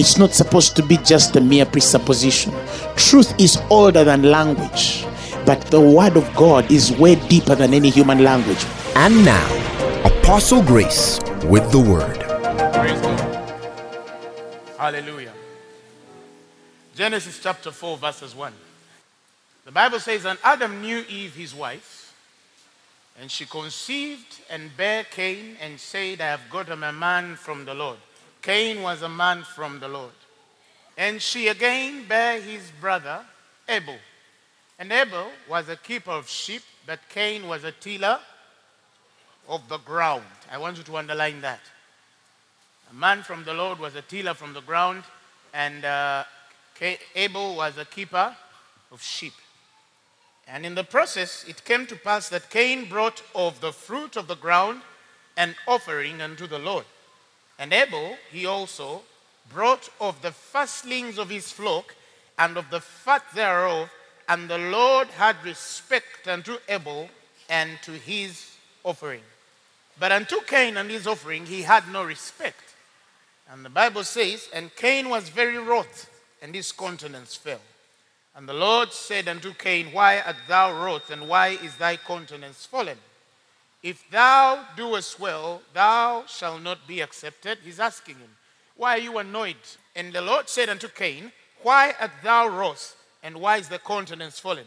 [0.00, 2.54] It's not supposed to be just a mere presupposition.
[2.96, 5.04] Truth is older than language,
[5.44, 8.64] but the word of God is way deeper than any human language.
[8.94, 9.46] And now,
[10.06, 12.18] Apostle Grace with the word.
[12.72, 13.60] Praise God.
[14.78, 15.34] Hallelujah.
[16.94, 18.54] Genesis chapter 4, verses 1.
[19.66, 22.14] The Bible says, And Adam knew Eve, his wife,
[23.20, 27.74] and she conceived and bare Cain and said, I have gotten a man from the
[27.74, 27.98] Lord.
[28.42, 30.12] Cain was a man from the Lord.
[30.96, 33.24] And she again bare his brother
[33.68, 33.96] Abel.
[34.78, 38.18] And Abel was a keeper of sheep, but Cain was a tiller
[39.48, 40.24] of the ground.
[40.50, 41.60] I want you to underline that.
[42.90, 45.04] A man from the Lord was a tiller from the ground,
[45.52, 46.24] and uh,
[47.14, 48.34] Abel was a keeper
[48.90, 49.34] of sheep.
[50.48, 54.26] And in the process, it came to pass that Cain brought of the fruit of
[54.26, 54.82] the ground
[55.36, 56.84] an offering unto the Lord.
[57.60, 59.02] And Abel, he also
[59.52, 61.94] brought of the firstlings of his flock
[62.38, 63.90] and of the fat thereof,
[64.26, 67.10] and the Lord had respect unto Abel
[67.50, 69.20] and to his offering.
[69.98, 72.74] But unto Cain and his offering he had no respect.
[73.52, 76.08] And the Bible says, And Cain was very wroth,
[76.40, 77.60] and his countenance fell.
[78.34, 82.64] And the Lord said unto Cain, Why art thou wroth, and why is thy countenance
[82.64, 82.96] fallen?
[83.82, 87.58] If thou doest well, thou shalt not be accepted.
[87.64, 88.36] He's asking him,
[88.76, 89.56] Why are you annoyed?
[89.96, 94.38] And the Lord said unto Cain, Why art thou wroth, and why is the countenance
[94.38, 94.66] fallen?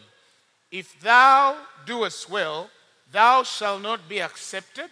[0.72, 2.70] If thou doest well,
[3.12, 4.90] thou shalt not be accepted.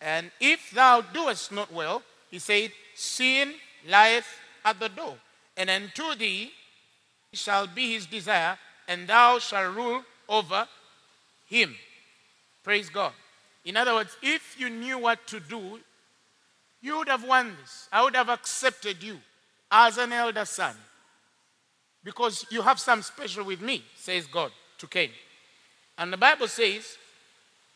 [0.00, 3.54] And if thou doest not well, he said, Sin
[3.86, 4.28] lieth
[4.64, 5.16] at the door,
[5.56, 6.52] and unto thee
[7.32, 10.68] shall be his desire, and thou shalt rule over
[11.46, 11.74] him.
[12.62, 13.12] Praise God.
[13.64, 15.80] In other words, if you knew what to do,
[16.80, 17.88] you would have won this.
[17.92, 19.18] I would have accepted you
[19.70, 20.74] as an elder son
[22.04, 25.10] because you have some special with me, says God to Cain.
[25.96, 26.96] And the Bible says,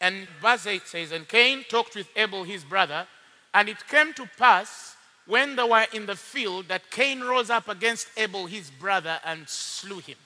[0.01, 3.07] and verse 8 says, And Cain talked with Abel his brother,
[3.55, 4.97] and it came to pass
[5.27, 9.49] when they were in the field that Cain rose up against Abel his brother and
[9.49, 10.19] slew him.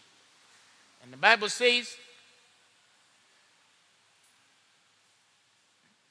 [1.02, 1.94] And the Bible says,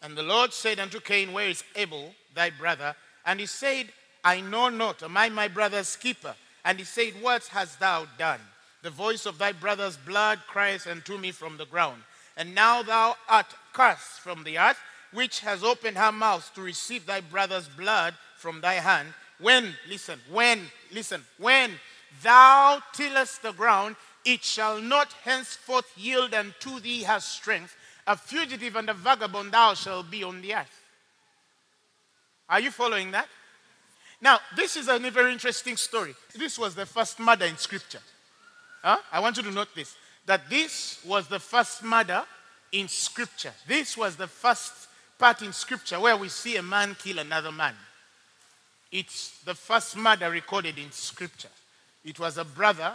[0.02, 2.96] And the Lord said unto Cain, Where is Abel, thy brother?
[3.26, 3.88] And he said,
[4.24, 5.04] I know not.
[5.04, 6.36] Am I my brother's keeper?
[6.64, 8.40] And he said, What hast thou done?
[8.82, 12.02] The voice of thy brother's blood cries unto me from the ground.
[12.38, 14.80] And now thou art cursed from the earth,
[15.12, 19.09] which has opened her mouth to receive thy brother's blood from thy hand.
[19.40, 20.62] When, listen, when,
[20.94, 21.72] listen, when
[22.24, 27.76] thou tillest the ground, it shall not henceforth yield unto thee her strength
[28.09, 30.81] a fugitive and a vagabond thou shalt be on the earth.
[32.50, 33.28] Are you following that?
[34.20, 36.16] Now, this is a very interesting story.
[36.36, 38.00] This was the first murder in Scripture.
[38.81, 38.97] Huh?
[39.12, 42.24] I want you to note this that this was the first murder
[42.72, 43.53] in Scripture.
[43.68, 44.74] This was the first
[45.20, 47.76] part in Scripture where we see a man kill another man.
[48.91, 51.50] It's the first murder recorded in Scripture.
[52.03, 52.94] It was a brother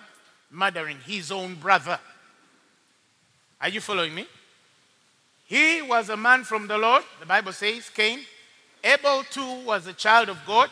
[0.50, 2.00] murdering his own brother.
[3.60, 4.26] Are you following me?
[5.46, 8.20] He was a man from the Lord, the Bible says, Cain.
[8.82, 10.70] Abel too was a child of God.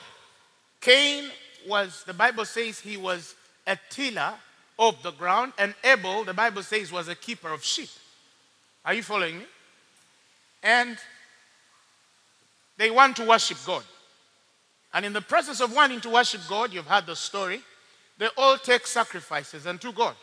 [0.81, 1.31] Cain
[1.66, 3.34] was, the Bible says, he was
[3.66, 4.34] a tiller
[4.78, 7.88] of the ground, and Abel, the Bible says, was a keeper of sheep.
[8.84, 9.44] Are you following me?
[10.62, 10.97] And
[12.77, 13.84] they want to worship God.
[14.93, 17.62] And in the process of wanting to worship God, you've heard the story,
[18.19, 20.15] they all take sacrifices unto God.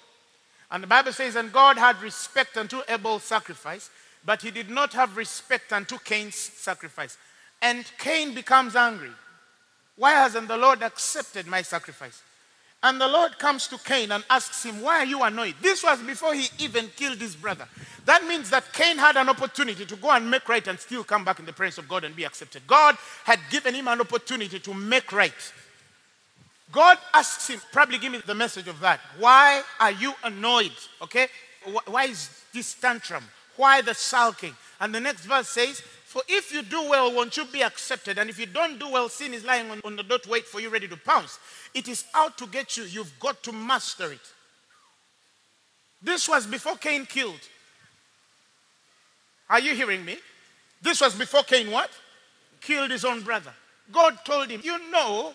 [0.72, 3.90] And the Bible says, and God had respect unto Abel's sacrifice,
[4.26, 7.18] but he did not have respect unto Cain's sacrifice.
[7.62, 9.12] And Cain becomes angry.
[9.96, 12.22] Why hasn't the Lord accepted my sacrifice?
[12.82, 15.56] And the Lord comes to Cain and asks him, Why are you annoyed?
[15.62, 17.68] This was before he even killed his brother.
[18.06, 21.26] That means that Cain had an opportunity to go and make right and still come
[21.26, 22.66] back in the presence of God and be accepted.
[22.66, 22.96] God
[23.26, 25.34] had given him an opportunity to make right.
[26.72, 29.02] God asks him, probably give me the message of that.
[29.18, 30.72] Why are you annoyed?
[31.02, 31.28] Okay?
[31.88, 33.24] Why is this tantrum?
[33.60, 34.56] Why the sulking?
[34.80, 38.18] And the next verse says, For if you do well, won't you be accepted?
[38.18, 40.46] And if you don't do well, sin is lying on, on the door to wait
[40.46, 41.38] for you, ready to pounce.
[41.74, 42.86] It is out to get you.
[42.86, 44.22] You've got to master it.
[46.02, 47.42] This was before Cain killed.
[49.50, 50.16] Are you hearing me?
[50.82, 51.90] This was before Cain what?
[52.62, 53.52] Killed his own brother.
[53.92, 55.34] God told him, You know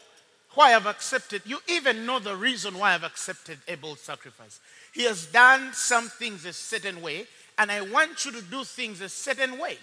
[0.54, 4.60] why I've accepted, you even know the reason why I've accepted Abel's sacrifice.
[4.94, 7.26] He has done some things a certain way,
[7.58, 9.78] and I want you to do things a certain way.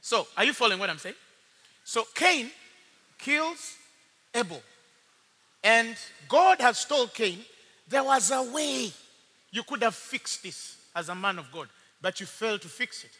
[0.00, 1.16] So, are you following what I'm saying?
[1.84, 2.50] So, Cain
[3.18, 3.74] kills
[4.34, 4.62] Abel.
[5.64, 5.96] And
[6.28, 7.40] God has told Cain,
[7.88, 8.92] there was a way
[9.50, 11.68] you could have fixed this as a man of God,
[12.00, 13.10] but you failed to fix it.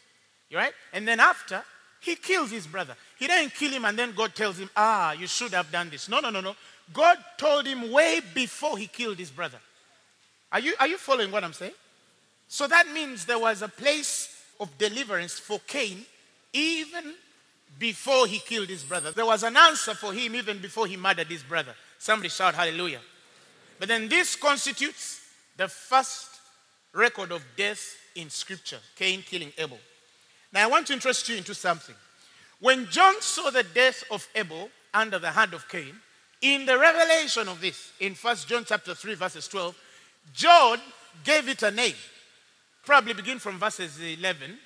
[0.54, 0.72] Right?
[0.92, 1.62] And then after,
[2.00, 2.94] he kills his brother.
[3.19, 6.08] He didn't kill him and then God tells him, ah, you should have done this.
[6.08, 6.54] No, no, no, no.
[6.92, 9.58] God told him way before he killed his brother.
[10.52, 11.72] Are you, are you following what I'm saying?
[12.48, 16.04] So that means there was a place of deliverance for Cain
[16.52, 17.14] even
[17.78, 19.10] before he killed his brother.
[19.10, 21.75] There was an answer for him even before he murdered his brother.
[21.98, 23.00] Somebody shout hallelujah.
[23.78, 25.20] But then this constitutes
[25.56, 26.28] the first
[26.93, 29.78] record of death in scripture Cain killing Abel.
[30.52, 31.94] Now I want to interest you into something.
[32.60, 35.94] When John saw the death of Abel under the hand of Cain,
[36.40, 39.76] in the revelation of this, in First John chapter 3, verses 12,
[40.32, 40.78] John
[41.25, 41.94] gave it a name.
[42.87, 44.59] Probably begin from verses 11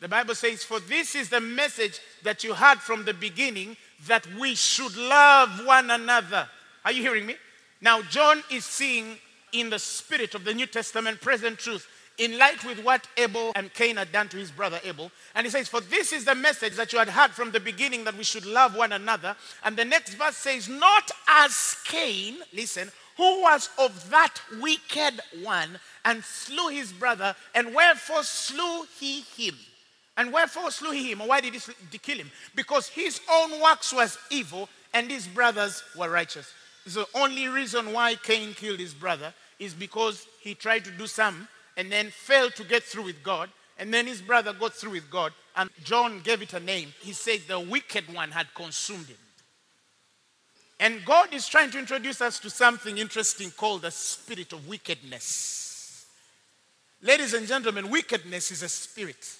[0.00, 3.76] the Bible says, For this is the message that you had from the beginning
[4.06, 6.48] that we should love one another.
[6.84, 7.36] Are you hearing me?
[7.80, 9.18] Now, John is seeing
[9.52, 13.72] in the spirit of the New Testament present truth in light with what Abel and
[13.74, 15.10] Cain had done to his brother Abel.
[15.34, 18.04] And he says, For this is the message that you had heard from the beginning
[18.04, 19.36] that we should love one another.
[19.64, 25.78] And the next verse says, Not as Cain, listen, who was of that wicked one
[26.08, 29.54] and slew his brother, and wherefore slew he him.
[30.16, 31.18] And wherefore slew he him?
[31.18, 32.30] why did he kill him?
[32.54, 36.50] Because his own works was evil and his brothers were righteous.
[36.86, 41.46] The only reason why Cain killed his brother is because he tried to do some
[41.76, 43.50] and then failed to get through with God.
[43.78, 45.32] And then his brother got through with God.
[45.56, 46.94] And John gave it a name.
[47.00, 49.18] He said the wicked one had consumed him.
[50.80, 55.67] And God is trying to introduce us to something interesting called the spirit of wickedness.
[57.00, 59.36] Ladies and gentlemen, wickedness is a spirit.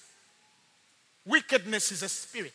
[1.25, 2.53] Wickedness is a spirit.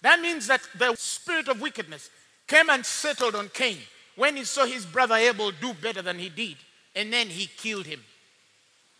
[0.00, 2.08] That means that the spirit of wickedness
[2.46, 3.78] came and settled on Cain
[4.16, 6.56] when he saw his brother Abel do better than he did,
[6.96, 8.00] and then he killed him.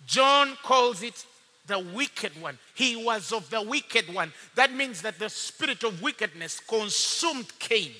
[0.06, 1.24] John calls it
[1.66, 2.58] the wicked one.
[2.74, 4.32] He was of the wicked one.
[4.54, 7.92] That means that the spirit of wickedness consumed Cain.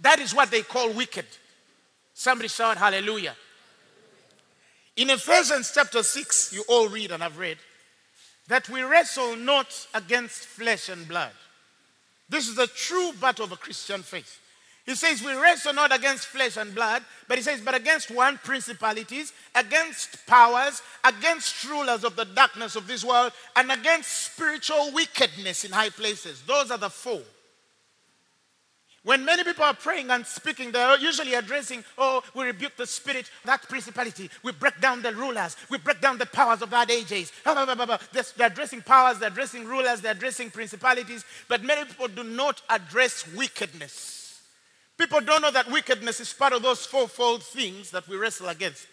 [0.00, 1.26] That is what they call wicked.
[2.14, 3.36] Somebody shout hallelujah.
[5.00, 7.56] In Ephesians chapter 6, you all read and I've read,
[8.48, 11.32] that we wrestle not against flesh and blood.
[12.28, 14.38] This is the true battle of a Christian faith.
[14.84, 18.36] He says, We wrestle not against flesh and blood, but he says, but against one
[18.44, 25.64] principalities, against powers, against rulers of the darkness of this world, and against spiritual wickedness
[25.64, 26.42] in high places.
[26.42, 27.22] Those are the four.
[29.02, 33.30] When many people are praying and speaking, they're usually addressing, oh, we rebuke the spirit,
[33.46, 34.28] that principality.
[34.42, 35.56] We break down the rulers.
[35.70, 37.32] We break down the powers of that ages.
[37.44, 41.24] They're addressing powers, they're addressing rulers, they're addressing principalities.
[41.48, 44.42] But many people do not address wickedness.
[44.98, 48.86] People don't know that wickedness is part of those fourfold things that we wrestle against.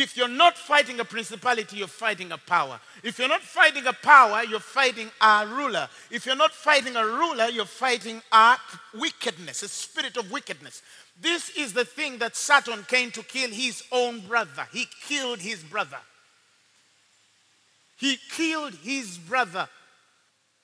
[0.00, 2.78] If you're not fighting a principality, you're fighting a power.
[3.02, 5.88] If you're not fighting a power, you're fighting a ruler.
[6.08, 8.56] If you're not fighting a ruler, you're fighting a
[8.94, 10.82] wickedness, a spirit of wickedness.
[11.20, 14.68] This is the thing that Satan came to kill his own brother.
[14.72, 15.98] He killed his brother.
[17.96, 19.68] He killed his brother.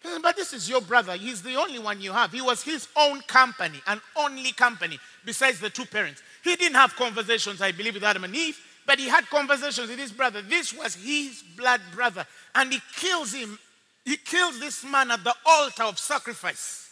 [0.05, 1.15] Eh, but this is your brother.
[1.17, 2.31] He's the only one you have.
[2.31, 6.23] He was his own company, an only company, besides the two parents.
[6.45, 8.61] He didn't have conversations, I believe, with Adam and Eve.
[8.87, 10.43] But he had conversations with his brother.
[10.43, 12.27] This was his blood brother.
[12.55, 13.59] And he kills him.
[14.05, 16.91] He kills this man at the altar of sacrifice.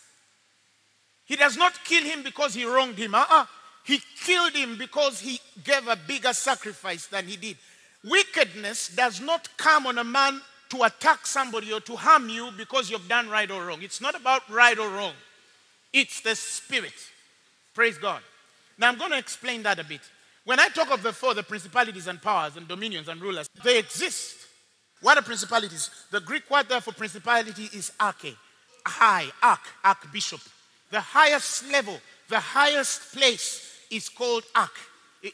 [1.24, 3.14] He does not kill him because he wronged him.
[3.14, 3.46] Uh-uh.
[3.84, 7.56] He killed him because he gave a bigger sacrifice than he did.
[8.04, 12.90] Wickedness does not come on a man to attack somebody or to harm you because
[12.90, 13.82] you've done right or wrong.
[13.82, 15.12] It's not about right or wrong,
[15.92, 16.94] it's the spirit.
[17.74, 18.20] Praise God.
[18.78, 20.00] Now I'm going to explain that a bit.
[20.44, 23.78] When I talk of the four, the principalities and powers and dominions and rulers, they
[23.78, 24.36] exist.
[25.00, 25.90] What are principalities?
[26.10, 28.34] The Greek word there for principality is arche,
[28.84, 30.40] high, arch, archbishop.
[30.90, 34.70] The highest level, the highest place is called arch.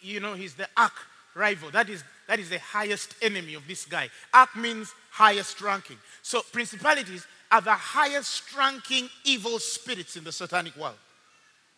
[0.03, 0.93] You know, he's the arch
[1.35, 1.71] rival.
[1.71, 4.09] That is, that is the highest enemy of this guy.
[4.33, 5.97] Arch means highest ranking.
[6.23, 10.97] So principalities are the highest ranking evil spirits in the satanic world.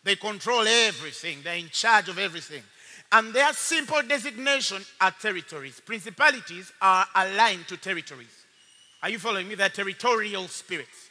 [0.02, 2.62] They control everything, they're in charge of everything.
[3.12, 5.80] And their simple designation are territories.
[5.84, 8.46] Principalities are aligned to territories.
[9.02, 9.56] Are you following me?
[9.56, 11.10] They're territorial spirits.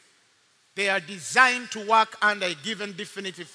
[0.76, 3.50] They are designed to work under a given definitive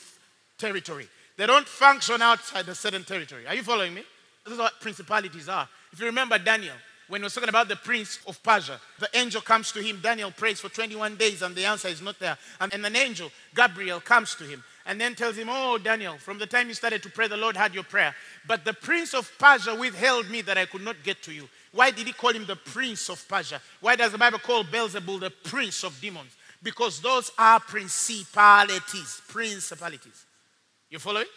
[0.58, 1.08] territory.
[1.38, 3.48] They don't function outside a certain territory.
[3.48, 4.04] Are you following me?
[4.44, 5.68] This is what principalities are.
[5.92, 6.76] If you remember Daniel,
[7.08, 10.00] when he was talking about the prince of Persia, the angel comes to him.
[10.02, 12.38] Daniel prays for 21 days and the answer is not there.
[12.60, 16.40] And, and an angel, Gabriel, comes to him and then tells him, Oh, Daniel, from
[16.40, 18.16] the time you started to pray, the Lord had your prayer.
[18.48, 21.48] But the prince of Persia withheld me that I could not get to you.
[21.72, 23.62] Why did he call him the prince of Persia?
[23.82, 26.36] Why does the Bible call Beelzebul the prince of demons?
[26.64, 30.26] Because those are principalities, principalities.
[30.90, 31.28] You following?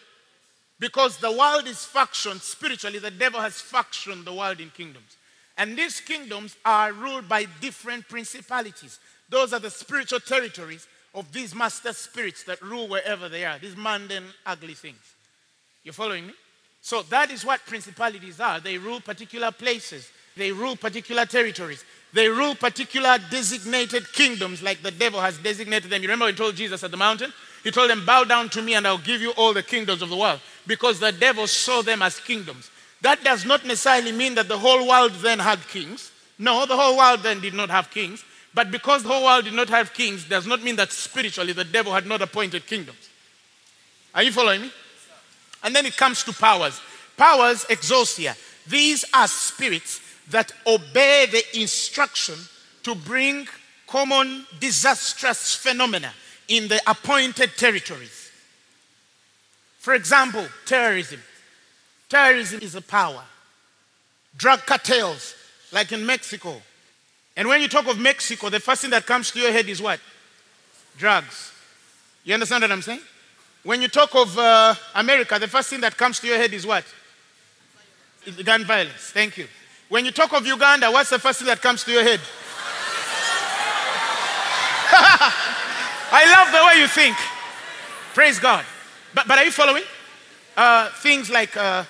[0.78, 5.17] Because the world is factioned spiritually, the devil has factioned the world in kingdoms.
[5.58, 9.00] And these kingdoms are ruled by different principalities.
[9.28, 13.76] Those are the spiritual territories of these master spirits that rule wherever they are, these
[13.76, 15.00] mundane, ugly things.
[15.82, 16.32] You following me?
[16.80, 18.60] So that is what principalities are.
[18.60, 24.92] They rule particular places, they rule particular territories, they rule particular designated kingdoms, like the
[24.92, 26.02] devil has designated them.
[26.02, 27.32] You remember he told Jesus at the mountain?
[27.64, 30.08] He told them, Bow down to me, and I'll give you all the kingdoms of
[30.08, 32.70] the world, because the devil saw them as kingdoms.
[33.00, 36.10] That does not necessarily mean that the whole world then had kings.
[36.38, 38.24] No, the whole world then did not have kings.
[38.54, 41.64] But because the whole world did not have kings, does not mean that spiritually the
[41.64, 43.08] devil had not appointed kingdoms.
[44.14, 44.72] Are you following me?
[45.62, 46.80] And then it comes to powers.
[47.16, 48.36] Powers, exousia.
[48.66, 50.00] These are spirits
[50.30, 52.36] that obey the instruction
[52.82, 53.46] to bring
[53.86, 56.12] common disastrous phenomena
[56.48, 58.30] in the appointed territories.
[59.78, 61.20] For example, terrorism.
[62.08, 63.22] Terrorism is a power.
[64.36, 65.34] Drug cartels,
[65.72, 66.60] like in Mexico.
[67.36, 69.82] And when you talk of Mexico, the first thing that comes to your head is
[69.82, 70.00] what?
[70.96, 71.52] Drugs.
[72.24, 73.00] You understand what I'm saying?
[73.62, 76.66] When you talk of uh, America, the first thing that comes to your head is
[76.66, 76.84] what?
[78.44, 79.10] Gun violence.
[79.12, 79.46] Thank you.
[79.88, 82.20] When you talk of Uganda, what's the first thing that comes to your head?
[86.10, 87.16] I love the way you think.
[88.14, 88.64] Praise God.
[89.14, 89.84] But, but are you following?
[90.56, 91.84] Uh, things like uh,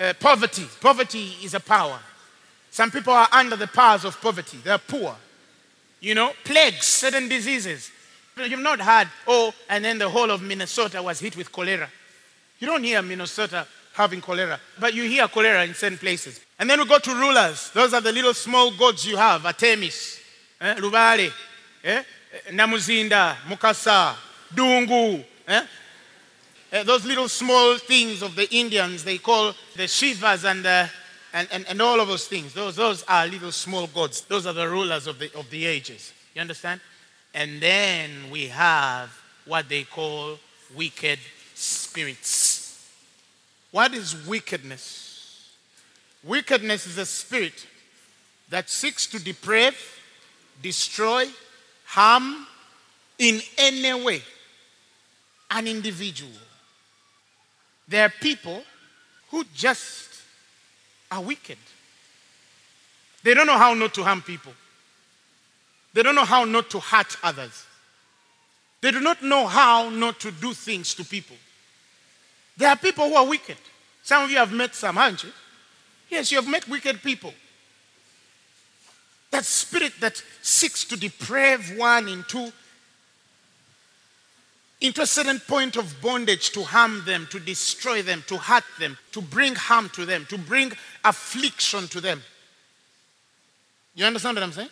[0.00, 0.66] uh, poverty.
[0.80, 1.98] Poverty is a power.
[2.70, 4.58] Some people are under the powers of poverty.
[4.64, 5.14] They're poor.
[6.00, 7.90] You know, plagues, certain diseases.
[8.36, 11.88] You've not heard, oh, and then the whole of Minnesota was hit with cholera.
[12.58, 16.40] You don't hear Minnesota having cholera, but you hear cholera in certain places.
[16.58, 17.70] And then we go to rulers.
[17.74, 20.20] Those are the little small gods you have Artemis,
[20.60, 21.30] eh, Lubale,
[21.84, 22.02] eh,
[22.50, 24.14] Namuzinda, Mukasa,
[24.54, 25.22] Dungu.
[25.46, 25.66] Eh?
[26.72, 30.86] Uh, those little small things of the Indians, they call the Shivas and, uh,
[31.32, 32.54] and, and, and all of those things.
[32.54, 34.20] Those, those are little small gods.
[34.22, 36.12] Those are the rulers of the, of the ages.
[36.34, 36.80] You understand?
[37.34, 39.10] And then we have
[39.46, 40.38] what they call
[40.76, 41.18] wicked
[41.54, 42.88] spirits.
[43.72, 45.50] What is wickedness?
[46.22, 47.66] Wickedness is a spirit
[48.48, 49.76] that seeks to deprave,
[50.62, 51.26] destroy,
[51.84, 52.46] harm
[53.18, 54.22] in any way
[55.50, 56.30] an individual.
[57.90, 58.62] There are people
[59.30, 60.08] who just
[61.10, 61.58] are wicked.
[63.24, 64.52] They don't know how not to harm people.
[65.92, 67.66] They don't know how not to hurt others.
[68.80, 71.36] They do not know how not to do things to people.
[72.56, 73.56] There are people who are wicked.
[74.04, 75.30] Some of you have met some, haven't you?
[76.08, 77.34] Yes, you have met wicked people.
[79.32, 82.52] That spirit that seeks to deprave one into,
[84.80, 88.96] into a certain point of bondage to harm them, to destroy them, to hurt them,
[89.12, 90.72] to bring harm to them, to bring
[91.04, 92.22] affliction to them.
[93.94, 94.70] You understand what I'm saying?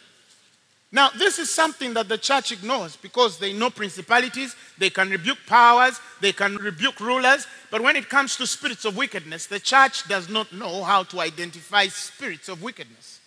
[0.90, 5.38] Now, this is something that the church ignores because they know principalities, they can rebuke
[5.46, 10.08] powers, they can rebuke rulers, but when it comes to spirits of wickedness, the church
[10.08, 13.17] does not know how to identify spirits of wickedness.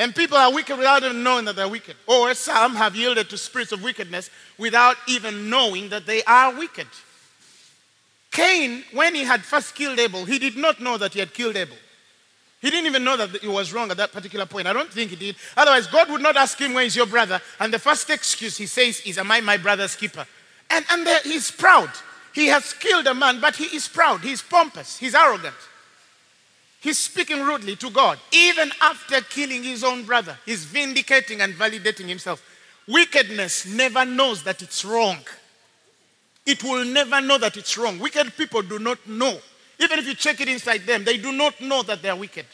[0.00, 1.94] And people are wicked without even knowing that they're wicked.
[2.06, 6.86] Or some have yielded to spirits of wickedness without even knowing that they are wicked.
[8.30, 11.54] Cain, when he had first killed Abel, he did not know that he had killed
[11.54, 11.76] Abel.
[12.62, 14.66] He didn't even know that he was wrong at that particular point.
[14.66, 15.36] I don't think he did.
[15.54, 17.38] Otherwise, God would not ask him, Where is your brother?
[17.58, 20.26] And the first excuse he says is, Am I my brother's keeper?
[20.70, 21.90] And, and he's proud.
[22.34, 24.22] He has killed a man, but he is proud.
[24.22, 24.96] He's pompous.
[24.96, 25.56] He's arrogant.
[26.80, 28.18] He's speaking rudely to God.
[28.32, 32.42] Even after killing his own brother, he's vindicating and validating himself.
[32.88, 35.18] Wickedness never knows that it's wrong.
[36.46, 37.98] It will never know that it's wrong.
[37.98, 39.38] Wicked people do not know
[39.80, 42.44] Even if you check it inside them, they do not know that they are wicked.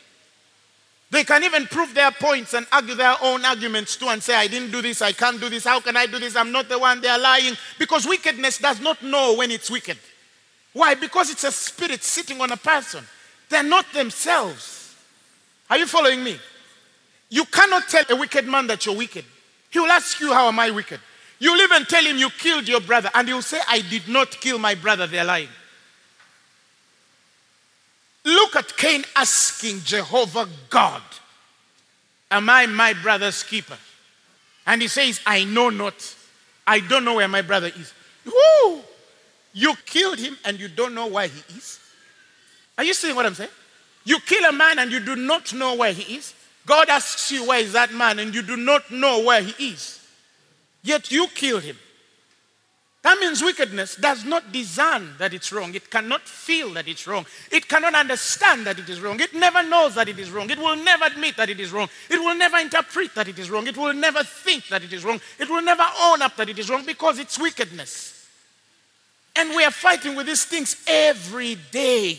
[1.11, 4.47] They can even prove their points and argue their own arguments too and say, I
[4.47, 6.37] didn't do this, I can't do this, how can I do this?
[6.37, 7.55] I'm not the one, they are lying.
[7.79, 9.99] Because wickedness does not know when it's wicked.
[10.73, 10.95] Why?
[10.95, 13.05] Because it's a spirit sitting on a person.
[13.49, 14.95] They're not themselves.
[15.71, 16.39] Are you following me?
[17.29, 19.25] You cannot tell a wicked man that you're wicked.
[19.71, 21.01] He will ask you, How am I wicked?
[21.39, 24.59] You'll even tell him you killed your brother, and he'll say, I did not kill
[24.59, 25.07] my brother.
[25.07, 25.49] They're lying.
[28.25, 31.03] Look at Cain asking Jehovah God,
[32.31, 33.79] Am I my brother's keeper?
[34.67, 36.15] And he says, I know not.
[36.67, 37.93] I don't know where my brother is.
[38.25, 38.81] Woo!
[39.53, 41.79] You killed him and you don't know where he is.
[42.79, 43.51] Are you seeing what I'm saying?
[44.05, 46.35] You kill a man and you do not know where he is.
[46.65, 48.19] God asks you, Where is that man?
[48.19, 50.01] And you do not know where he is.
[50.83, 51.77] Yet you kill him.
[53.03, 55.75] That means wickedness does not discern that it's wrong.
[55.77, 57.25] It cannot feel that it's wrong.
[57.53, 59.21] It cannot understand that it is wrong.
[59.21, 60.51] It never knows that it is wrong.
[60.51, 61.89] It will never admit that it is wrong.
[62.11, 63.69] It will never interpret that it is wrong.
[63.69, 65.21] It will never think that it is wrong.
[65.39, 68.27] It will never own up that it is wrong because it's wickedness.
[69.37, 72.19] And we are fighting with these things every day.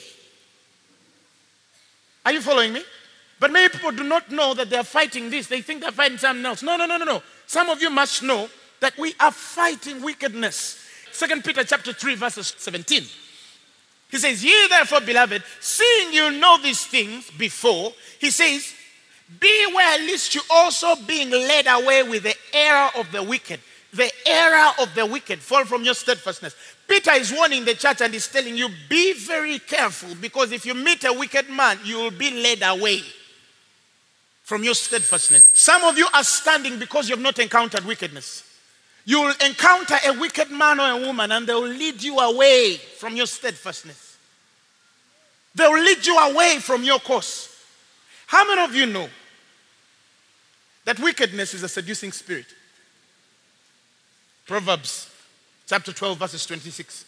[2.28, 2.84] Are you following me?
[3.40, 5.48] But many people do not know that they are fighting this.
[5.48, 6.62] They think they're fighting something else.
[6.62, 7.24] No, no, no, no, no.
[7.46, 8.50] Some of you must know
[8.82, 10.78] that we are fighting wickedness.
[11.14, 13.04] Second Peter chapter 3, verses 17.
[14.12, 18.74] He says, Ye therefore, beloved, seeing you know these things before, he says,
[19.40, 23.62] Beware lest you also being led away with the error of the wicked.
[23.98, 26.56] The error of the wicked fall from your steadfastness.
[26.88, 30.76] Peter is warning the church and is telling you, be very careful because if you
[30.76, 33.02] meet a wicked man, you will be led away
[34.44, 35.42] from your steadfastness.
[35.52, 38.44] Some of you are standing because you have not encountered wickedness.
[39.04, 42.76] You will encounter a wicked man or a woman and they will lead you away
[43.00, 44.16] from your steadfastness.
[45.56, 47.52] They will lead you away from your course.
[48.28, 49.10] How many of you know
[50.86, 52.46] that wickedness is a seducing spirit?
[54.48, 55.10] Proverbs
[55.68, 57.06] chapter 12, verses 26.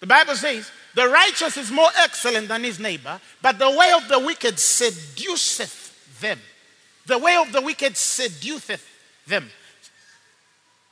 [0.00, 4.08] The Bible says, The righteous is more excellent than his neighbor, but the way of
[4.08, 6.38] the wicked seduceth them.
[7.06, 8.86] The way of the wicked seduceth
[9.26, 9.48] them.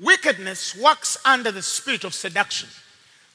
[0.00, 2.68] Wickedness works under the spirit of seduction.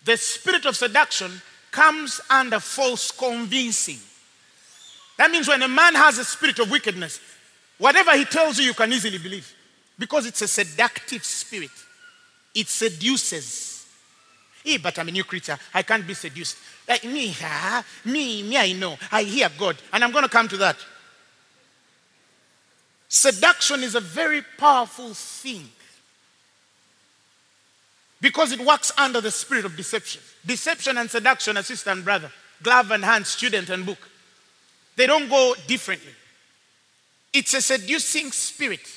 [0.05, 1.31] The spirit of seduction
[1.71, 3.99] comes under false convincing.
[5.17, 7.19] That means when a man has a spirit of wickedness,
[7.77, 9.53] whatever he tells you, you can easily believe
[9.99, 11.69] because it's a seductive spirit.
[12.53, 13.85] It seduces.
[14.63, 15.57] Hey, but I'm a new creature.
[15.73, 16.57] I can't be seduced.
[16.87, 18.97] Like me, ah, me, me, I know.
[19.11, 19.77] I hear God.
[19.91, 20.77] And I'm going to come to that.
[23.07, 25.67] Seduction is a very powerful thing
[28.21, 30.21] because it works under the spirit of deception.
[30.45, 32.31] Deception and seduction are sister and brother,
[32.63, 33.97] glove and hand, student and book.
[34.95, 36.11] They don't go differently.
[37.33, 38.87] It's a seducing spirit.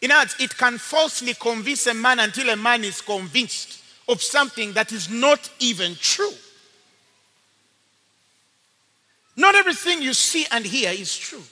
[0.00, 4.22] In other words, it can falsely convince a man until a man is convinced of
[4.22, 6.32] something that is not even true.
[9.36, 11.42] Not everything you see and hear is true.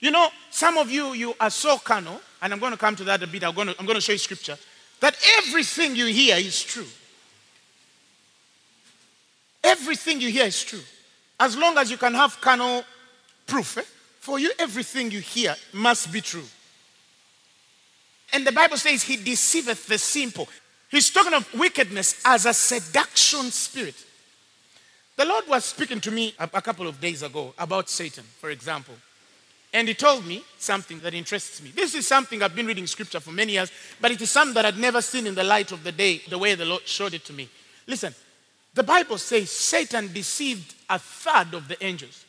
[0.00, 3.04] You know, some of you, you are so carnal, and I'm going to come to
[3.04, 3.44] that a bit.
[3.44, 4.56] I'm going to, I'm going to show you scripture
[5.00, 6.86] that everything you hear is true.
[9.62, 10.82] Everything you hear is true.
[11.38, 12.84] As long as you can have carnal
[13.46, 13.82] proof, eh?
[14.20, 16.44] for you, everything you hear must be true.
[18.32, 20.48] And the Bible says, He deceiveth the simple.
[20.90, 23.94] He's talking of wickedness as a seduction spirit.
[25.16, 28.94] The Lord was speaking to me a, couple of days ago about Satan, for example.
[29.72, 31.70] And he told me something that interests me.
[31.74, 34.66] This is something I've been reading scripture for many years, but it is something that
[34.66, 37.24] I'd never seen in the light of the day, the way the Lord showed it
[37.24, 37.48] to me.
[37.86, 38.14] Listen,
[38.74, 42.25] the Bible says Satan deceived a third of the angels.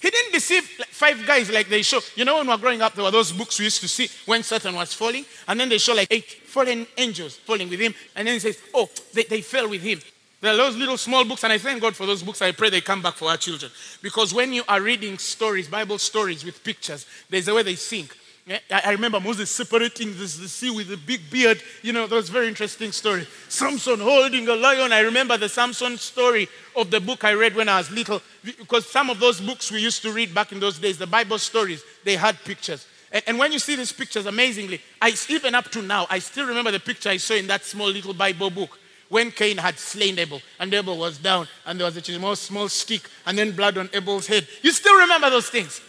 [0.00, 2.00] He didn't deceive five guys like they show.
[2.14, 4.08] You know, when we were growing up, there were those books we used to see
[4.26, 7.94] when Satan was falling, and then they show like eight fallen angels falling with him,
[8.14, 10.00] and then he says, Oh, they, they fell with him.
[10.40, 12.42] There are those little small books, and I thank God for those books.
[12.42, 13.72] I pray they come back for our children.
[14.02, 18.14] Because when you are reading stories, Bible stories with pictures, there's a way they think.
[18.48, 21.60] Eh, I remember Moses separating the sea with a big beard.
[21.82, 23.26] You know, that was very interesting story.
[23.48, 24.92] Samson holding a lion.
[24.92, 28.22] I remember the Samson story of the book I read when I was little.
[28.44, 31.38] Because some of those books we used to read back in those days, the Bible
[31.38, 32.86] stories, they had pictures.
[33.26, 36.70] And, when you see these pictures, amazingly, I, even up to now, I still remember
[36.70, 38.78] the picture I saw in that small little Bible book
[39.08, 42.68] when Cain had slain Abel and Abel was down and there was a small, small
[42.68, 44.46] stick and then blood on Abel's head.
[44.62, 45.80] You still remember those things?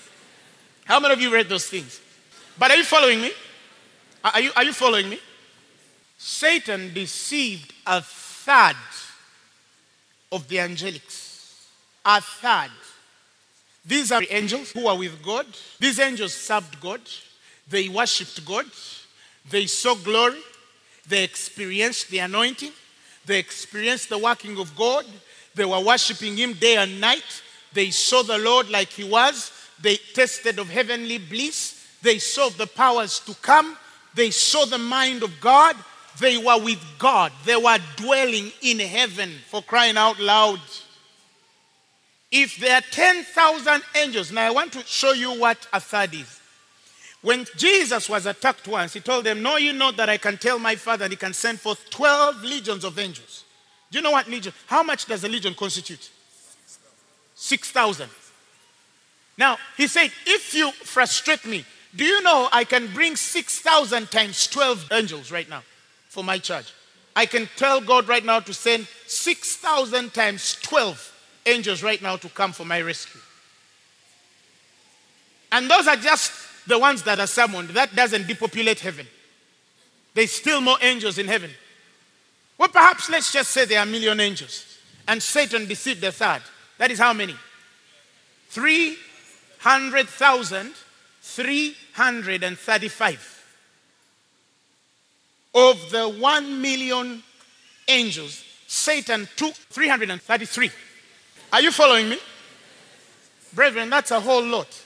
[0.86, 2.00] How many of you read those things?
[2.60, 3.32] But are you following me?
[4.24, 5.20] Are you, are you following me?
[6.17, 8.76] Satan deceived a third
[10.32, 11.65] of the angelics.
[12.04, 12.72] a third.
[13.86, 15.46] These are angels who are with God.
[15.80, 17.02] These angels served God.
[17.70, 18.65] They worshipped God.
[19.50, 20.39] They saw glory.
[21.08, 22.72] They experienced the anointing.
[23.26, 25.06] They experienced the working of God.
[25.56, 27.43] They were worshiping Him day and night.
[27.72, 29.52] They saw the Lord like He was.
[29.82, 31.77] They tasted of heavenly bliss.
[32.08, 33.76] They saw the powers to come.
[34.15, 35.76] They saw the mind of God.
[36.22, 37.34] They were with God.
[37.43, 40.62] They were dwelling in heaven for crying out loud.
[42.32, 46.39] If there are 10,000 angels, now I want to show you what a third is.
[47.24, 50.60] When Jesus was attacked once, he told them, Know you know that I can tell
[50.60, 53.43] my Father and he can send forth 12 legions of angels.
[53.91, 54.54] Do you know what legion?
[54.67, 56.10] How much does a legion constitute?
[57.36, 58.10] 6,000.
[59.38, 64.47] Now, he said, If you frustrate me, do you know I can bring 6,000 times
[64.47, 65.63] 12 angels right now
[66.10, 66.73] for my charge?
[67.15, 71.13] I can tell God right now to send 6,000 times 12
[71.45, 73.21] angels right now to come for my rescue.
[75.52, 76.32] And those are just
[76.67, 77.69] the ones that are summoned.
[77.69, 79.08] That doesn't depopulate heaven.
[80.13, 81.52] There's still more angels in heaven.
[82.58, 84.78] Well, perhaps let's just say there are a million angels.
[85.08, 86.41] And Satan deceived the third.
[86.78, 87.36] That is how many?
[91.38, 93.34] 300,335.
[95.54, 97.21] Of the 1 million
[97.88, 100.71] angels, Satan took 333.
[101.54, 102.17] Are you following me?
[103.54, 104.84] Brethren, that's a whole lot.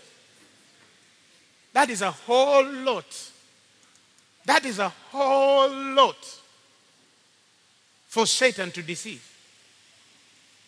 [1.71, 3.31] That is a whole lot.
[4.45, 6.17] That is a whole lot
[8.07, 9.25] for Satan to deceive.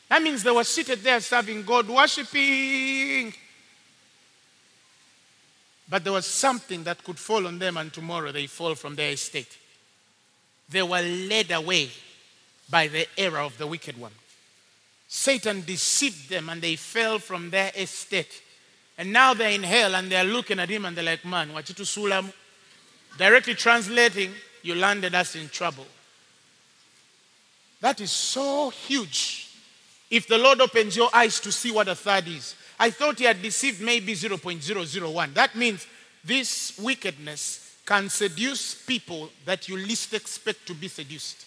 [0.07, 3.33] That means they were seated there serving God, worshiping.
[5.93, 9.11] But there was something that could fall on them, and tomorrow they fall from their
[9.11, 9.59] estate.
[10.67, 11.91] They were led away
[12.67, 14.13] by the error of the wicked one.
[15.07, 18.41] Satan deceived them and they fell from their estate.
[18.97, 21.73] And now they're in hell and they're looking at him and they're like, man, to
[21.83, 22.33] sulam?
[23.19, 24.31] Directly translating,
[24.63, 25.85] you landed us in trouble.
[27.81, 29.47] That is so huge.
[30.09, 33.25] If the Lord opens your eyes to see what a third is, I thought he
[33.25, 35.33] had deceived maybe 0.001.
[35.33, 35.85] That means
[36.23, 41.45] this wickedness can seduce people that you least expect to be seduced.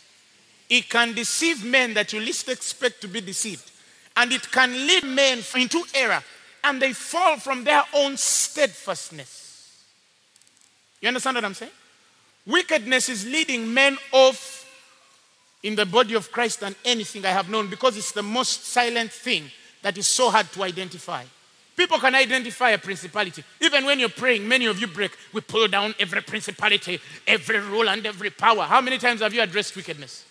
[0.69, 3.71] It can deceive men that you least expect to be deceived.
[4.17, 6.23] And it can lead men into error
[6.65, 9.83] and they fall from their own steadfastness.
[11.01, 11.73] You understand what I'm saying?
[12.47, 14.65] Wickedness is leading men off
[15.63, 19.13] in the body of Christ than anything I have known because it's the most silent
[19.13, 19.51] thing
[19.87, 21.23] that is so hard to identify.
[21.77, 23.45] People can identify a principality.
[23.61, 25.13] Even when you're praying, many of you break.
[25.33, 28.65] We pull down every principality, every rule, and every power.
[28.65, 30.25] How many times have you addressed wickedness?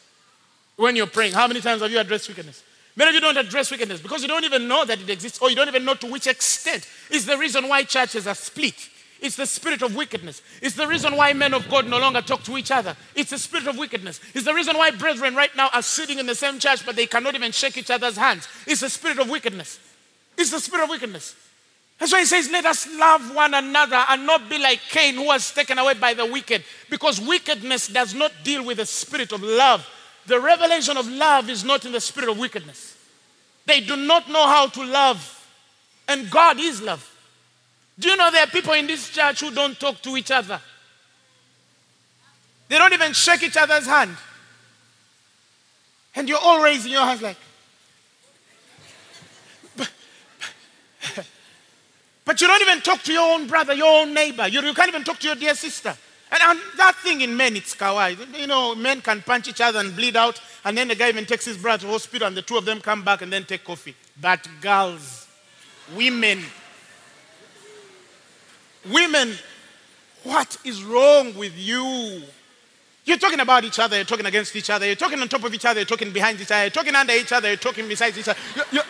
[0.76, 2.64] When you're praying, how many times have you addressed wickedness?
[2.98, 5.50] Many of you don't address wickedness because you don't even know that it exists or
[5.50, 6.86] you don't even know to which extent.
[7.10, 8.90] It's the reason why churches are split.
[9.22, 10.42] It's the spirit of wickedness.
[10.62, 12.96] It's the reason why men of God no longer talk to each other.
[13.16, 14.20] It's the spirit of wickedness.
[14.34, 17.06] It's the reason why brethren right now are sitting in the same church but they
[17.06, 18.48] cannot even shake each other's hands.
[18.68, 19.80] It's the spirit of wickedness.
[20.38, 21.36] It's the spirit of wickedness.
[21.98, 25.26] That's why he says, Let us love one another and not be like Cain, who
[25.26, 26.64] was taken away by the wicked.
[26.90, 29.88] Because wickedness does not deal with the spirit of love.
[30.28, 32.98] The revelation of love is not in the spirit of wickedness.
[33.66, 35.32] They do not know how to love.
[36.08, 37.15] And God is love.
[37.98, 40.60] Do you know there are people in this church who don't talk to each other?
[42.68, 44.18] They don't even shake each other's hand.
[46.16, 47.38] And you're all raising your hands like,
[52.26, 54.48] but, you don't even talk to your own brother, your own neighbor.
[54.48, 55.96] You, you can't even talk to your dear sister.
[56.32, 58.40] And, and that thing in men, it's kawaii.
[58.40, 61.26] You know, men can punch each other and bleed out, and then the guy even
[61.26, 63.64] takes his brother to hospital, and the two of them come back and then take
[63.64, 63.96] coffee.
[64.20, 65.28] But girls,
[65.96, 66.44] women,
[68.92, 69.34] women,
[70.24, 72.24] what is wrong with you?
[73.06, 75.54] You're talking about each other, you're talking against each other, you're talking on top of
[75.54, 78.18] each other, you're talking behind each other, you're talking under each other, you're talking beside
[78.18, 78.40] each other.
[78.56, 78.84] You're, you're...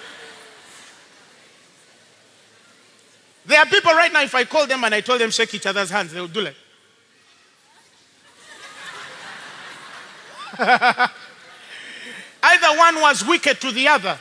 [3.45, 5.65] There are people right now, if I call them and I told them shake each
[5.65, 6.55] other's hands, they'll do like.
[12.43, 14.17] Either one was wicked to the other.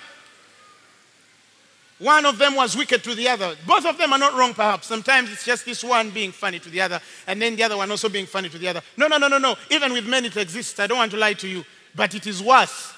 [2.05, 3.57] One of them was wicked to the other.
[3.67, 4.89] Both of them are not wrong, perhaps.
[4.89, 7.91] Sometimes it's just this one being funny to the other, and then the other one
[7.91, 8.83] also being funny to the other.
[8.99, 9.57] No, no, no, no, no.
[9.71, 10.79] Even with men, it exists.
[10.79, 11.65] I don't want to lie to you.
[11.95, 12.93] But it is worse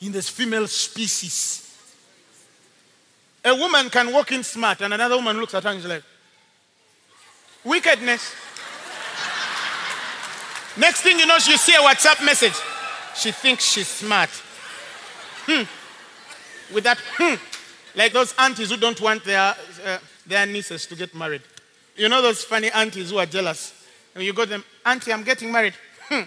[0.00, 1.78] in this female species.
[3.44, 6.02] A woman can walk in smart, and another woman looks at her and is like,
[7.62, 8.34] wickedness.
[10.76, 12.54] Next thing you know, she see a WhatsApp message.
[13.14, 14.30] She thinks she's smart.
[15.46, 16.74] Hmm.
[16.74, 17.36] With that, hmm.
[17.94, 19.54] Like those aunties who don't want their,
[19.84, 21.42] uh, their nieces to get married.
[21.96, 23.72] You know those funny aunties who are jealous?
[24.14, 25.74] And you go to them, Auntie, I'm getting married.
[26.08, 26.22] Hmm.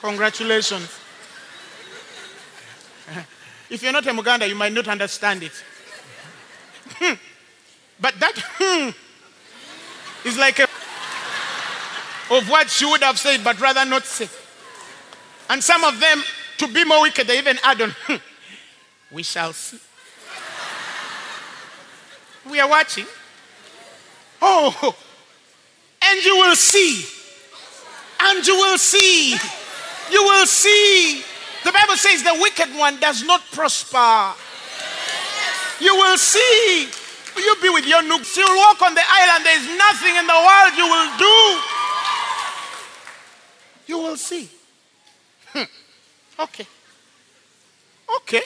[0.00, 0.88] Congratulations.
[3.70, 5.52] if you're not a Muganda, you might not understand it.
[6.98, 7.14] Hmm.
[8.00, 8.90] But that hmm
[10.38, 10.68] like a
[12.30, 14.28] of what she would have said, but rather not say.
[15.50, 16.22] And some of them,
[16.58, 17.94] to be more wicked, they even add on,
[19.10, 19.78] we shall see.
[22.50, 23.06] We are watching.
[24.40, 24.96] Oh,
[26.04, 27.06] and you will see.
[28.20, 29.32] And you will see.
[30.10, 31.22] You will see.
[31.64, 34.34] The Bible says the wicked one does not prosper.
[35.80, 36.88] You will see.
[37.36, 38.36] You'll be with your nooks.
[38.36, 39.44] You'll walk on the island.
[39.46, 41.60] There's nothing in the world you will do.
[43.86, 44.48] You will see.
[45.48, 45.62] Hmm.
[46.40, 46.66] Okay.
[48.16, 48.42] Okay.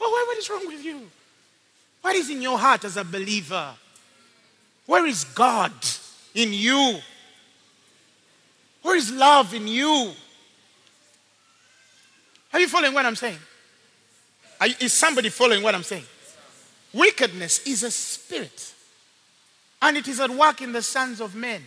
[0.00, 1.08] Well, what is wrong with you?
[2.00, 3.74] What is in your heart as a believer?
[4.86, 5.72] Where is God
[6.34, 6.98] in you?
[8.82, 10.12] Where is love in you?
[12.52, 13.38] Are you following what I'm saying?
[14.66, 16.04] You, is somebody following what I'm saying?
[16.92, 18.74] Wickedness is a spirit,
[19.80, 21.62] and it is at work in the sons of men.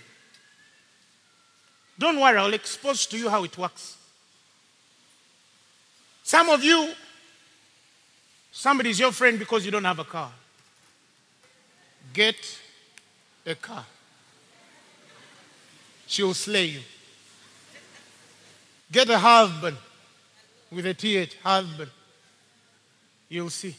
[1.98, 3.96] Don't worry, I'll expose to you how it works.
[6.24, 6.92] Some of you,
[8.54, 10.32] somebody is your friend because you don't have a car.
[12.14, 12.60] Get
[13.46, 13.86] a car.
[16.08, 16.80] She'll slay you.
[18.92, 19.76] Get a husband
[20.72, 21.90] with a TH, husband.
[23.28, 23.76] You'll see.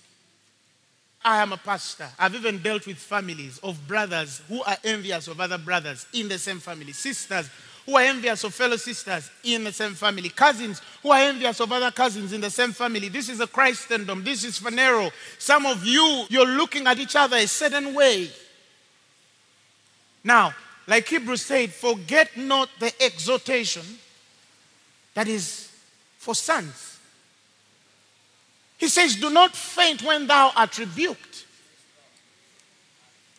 [1.25, 2.09] I am a pastor.
[2.19, 6.39] I've even dealt with families of brothers who are envious of other brothers in the
[6.39, 7.49] same family, sisters
[7.87, 11.71] who are envious of fellow sisters in the same family, cousins who are envious of
[11.71, 13.09] other cousins in the same family.
[13.09, 14.25] This is a Christendom.
[14.25, 15.13] This is Phaneroo.
[15.39, 18.31] Some of you, you're looking at each other a certain way.
[20.23, 20.55] Now,
[20.87, 23.85] like Hebrews said, forget not the exhortation
[25.15, 25.71] that is
[26.19, 26.99] for sons.
[28.79, 31.44] He says, Do not faint when thou art rebuked.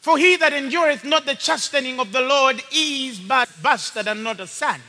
[0.06, 4.40] For he that endureth not the chastening of the Lord is but bastard and not
[4.40, 4.80] a son.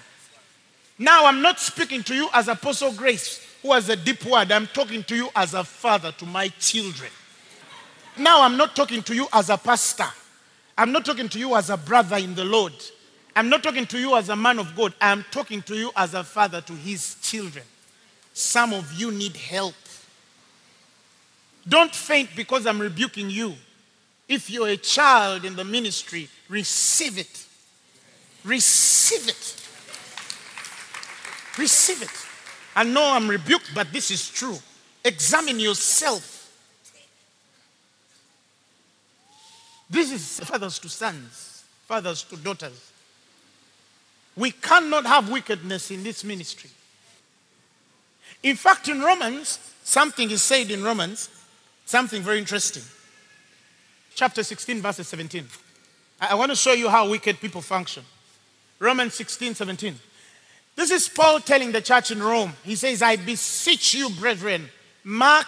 [0.99, 4.53] Now I'm not speaking to you as Apostle Grace, who has a deep word.
[4.53, 7.11] I'm talking to you as a father to my children.
[8.19, 10.05] Now I'm not talking to you as a pastor.
[10.77, 12.75] I'm not talking to you as a brother in the Lord.
[13.35, 14.93] I'm not talking to you as a man of God.
[15.01, 17.65] I'm talking to you as a father to his children.
[18.35, 19.77] Some of you need help.
[21.67, 23.55] Don't faint because I'm rebuking you.
[24.29, 27.47] If you're a child in the ministry, receive it.
[28.45, 29.69] Receive it.
[31.59, 32.11] Receive it.
[32.75, 34.59] I know I'm rebuked, but this is true.
[35.05, 36.33] Examine yourself.
[39.89, 42.91] This is fathers to sons, fathers to daughters.
[44.37, 46.71] We cannot have wickedness in this ministry.
[48.43, 51.31] In fact, in Romans, something is said in Romans,
[51.87, 52.83] something very interesting
[54.17, 55.47] chapter 16, verse 17.
[56.21, 58.03] I want to show you how wicked people function.
[58.79, 59.95] Romans 16, 17.
[60.75, 62.55] This is Paul telling the church in Rome.
[62.65, 64.69] He says, I beseech you, brethren,
[65.05, 65.47] mark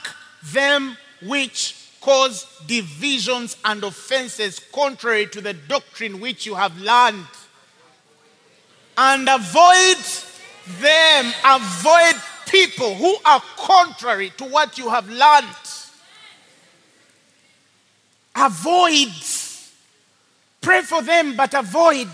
[0.53, 7.27] them which cause divisions and offenses contrary to the doctrine which you have learned.
[8.99, 9.97] And avoid
[10.81, 12.15] them, avoid
[12.47, 15.47] people who are contrary to what you have learned.
[18.41, 19.13] Avoid.
[20.61, 22.09] Pray for them, but avoid.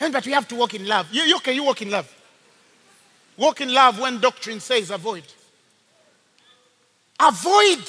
[0.00, 1.08] And but we have to walk in love.
[1.12, 2.12] You, you can you walk in love?
[3.36, 5.24] Walk in love when doctrine says avoid.
[7.20, 7.84] Avoid.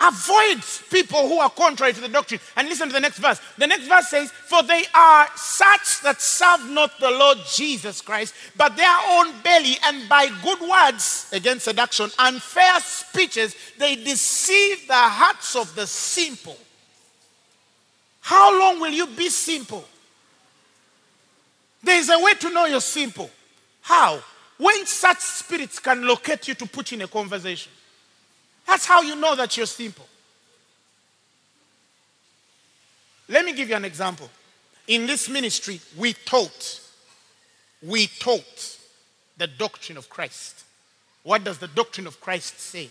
[0.00, 2.40] Avoid people who are contrary to the doctrine.
[2.56, 3.40] And listen to the next verse.
[3.58, 8.32] The next verse says, For they are such that serve not the Lord Jesus Christ,
[8.56, 14.86] but their own belly, and by good words, against seduction, and fair speeches, they deceive
[14.86, 16.56] the hearts of the simple.
[18.20, 19.84] How long will you be simple?
[21.82, 23.30] There is a way to know you're simple.
[23.80, 24.22] How?
[24.58, 27.72] When such spirits can locate you to put in a conversation.
[28.68, 30.06] That's how you know that you're simple.
[33.26, 34.28] Let me give you an example.
[34.86, 36.80] In this ministry, we taught,
[37.82, 38.78] we taught
[39.38, 40.64] the doctrine of Christ.
[41.22, 42.90] What does the doctrine of Christ say?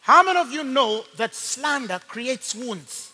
[0.00, 3.12] How many of you know that slander creates wounds?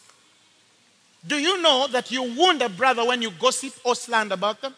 [1.26, 4.74] Do you know that you wound a brother when you gossip or slander about them?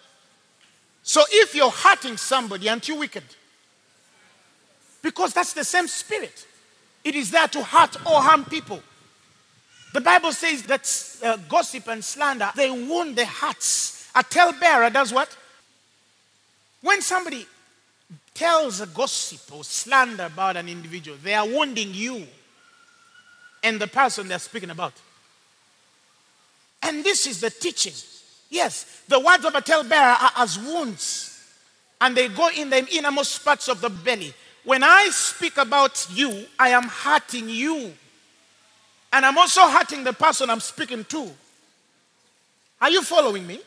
[1.02, 3.24] So if you're hurting somebody, aren't you wicked?
[5.02, 6.46] Because that's the same spirit.
[7.04, 8.82] It is there to hurt or harm people.
[9.92, 10.88] The Bible says that
[11.24, 14.08] uh, gossip and slander, they wound the hearts.
[14.14, 15.36] A talebearer does what?
[16.82, 17.46] When somebody
[18.34, 22.26] tells a gossip or slander about an individual, they are wounding you
[23.62, 24.92] and the person they're speaking about.
[26.82, 27.92] And this is the teaching.
[28.48, 31.44] Yes, the words of a talebearer are as wounds,
[32.00, 34.32] and they go in the innermost parts of the belly.
[34.64, 37.92] When I speak about you, I am hurting you.
[39.12, 41.30] And I'm also hurting the person I'm speaking to.
[42.80, 43.60] Are you following me?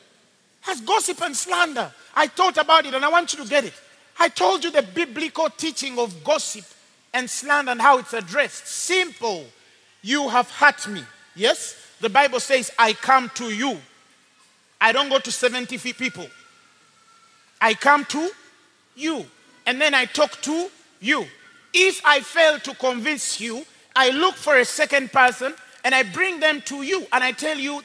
[0.61, 1.91] Has gossip and slander.
[2.15, 3.73] I thought about it and I want you to get it.
[4.19, 6.65] I told you the biblical teaching of gossip
[7.13, 8.67] and slander and how it's addressed.
[8.67, 9.45] Simple.
[10.01, 11.03] You have hurt me.
[11.35, 11.75] Yes?
[11.99, 13.77] The Bible says, I come to you.
[14.79, 16.27] I don't go to 70 people.
[17.59, 18.29] I come to
[18.95, 19.25] you.
[19.65, 20.69] And then I talk to
[21.03, 21.25] you.
[21.73, 26.39] If I fail to convince you, I look for a second person and I bring
[26.39, 27.81] them to you and I tell you,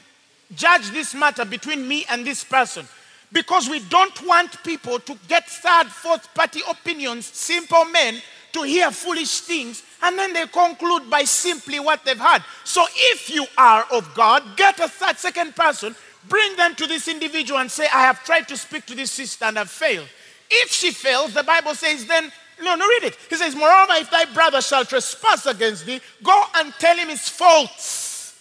[0.55, 2.87] judge this matter between me and this person.
[3.31, 8.21] Because we don't want people to get third, fourth party opinions, simple men
[8.53, 12.43] to hear foolish things, and then they conclude by simply what they've heard.
[12.63, 15.95] So if you are of God, get a third, second person,
[16.27, 19.45] bring them to this individual and say, I have tried to speak to this sister
[19.45, 20.07] and I've failed.
[20.49, 23.17] If she fails, the Bible says, then no, no, read it.
[23.29, 27.27] He says, Moreover, if thy brother shall trespass against thee, go and tell him his
[27.29, 28.39] faults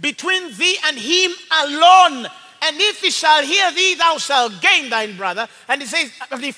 [0.00, 1.32] between thee and him
[1.64, 2.26] alone.
[2.64, 5.48] And if he shall hear thee, thou shalt gain thine brother.
[5.68, 6.54] And he says, If he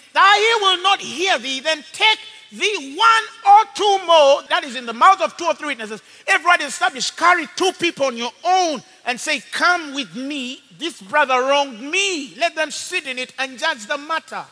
[0.61, 2.19] will not hear thee, then take
[2.53, 6.03] thee one or two more, that is in the mouth of two or three witnesses.
[6.27, 10.61] Everybody established, carry two people on your own and say, Come with me.
[10.79, 12.35] This brother wronged me.
[12.37, 14.45] Let them sit in it and judge the matter.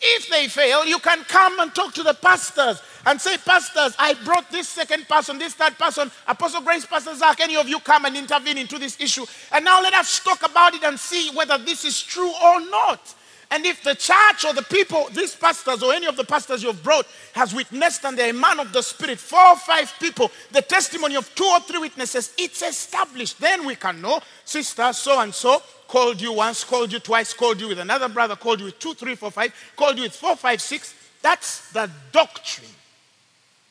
[0.00, 4.14] If they fail, you can come and talk to the pastors and say, Pastors, I
[4.24, 8.04] brought this second person, this third person, Apostle Grace, Pastor Zach, any of you come
[8.04, 9.24] and intervene into this issue.
[9.52, 13.14] And now let us talk about it and see whether this is true or not.
[13.50, 16.82] And if the church or the people, these pastors or any of the pastors you've
[16.82, 20.60] brought, has witnessed and they're a man of the Spirit, four or five people, the
[20.60, 23.40] testimony of two or three witnesses, it's established.
[23.40, 27.58] Then we can know, sister, so and so called you once, called you twice, called
[27.58, 30.36] you with another brother, called you with two, three, four, five, called you with four,
[30.36, 30.94] five, six.
[31.22, 32.70] That's the doctrine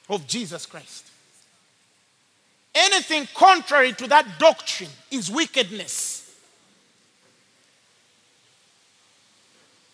[0.09, 1.05] of Jesus Christ.
[2.73, 6.16] Anything contrary to that doctrine is wickedness.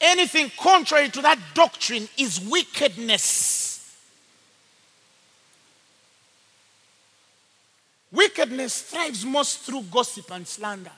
[0.04, 3.96] Anything contrary to that doctrine is wickedness.
[8.12, 10.92] Wickedness thrives most through gossip and slander.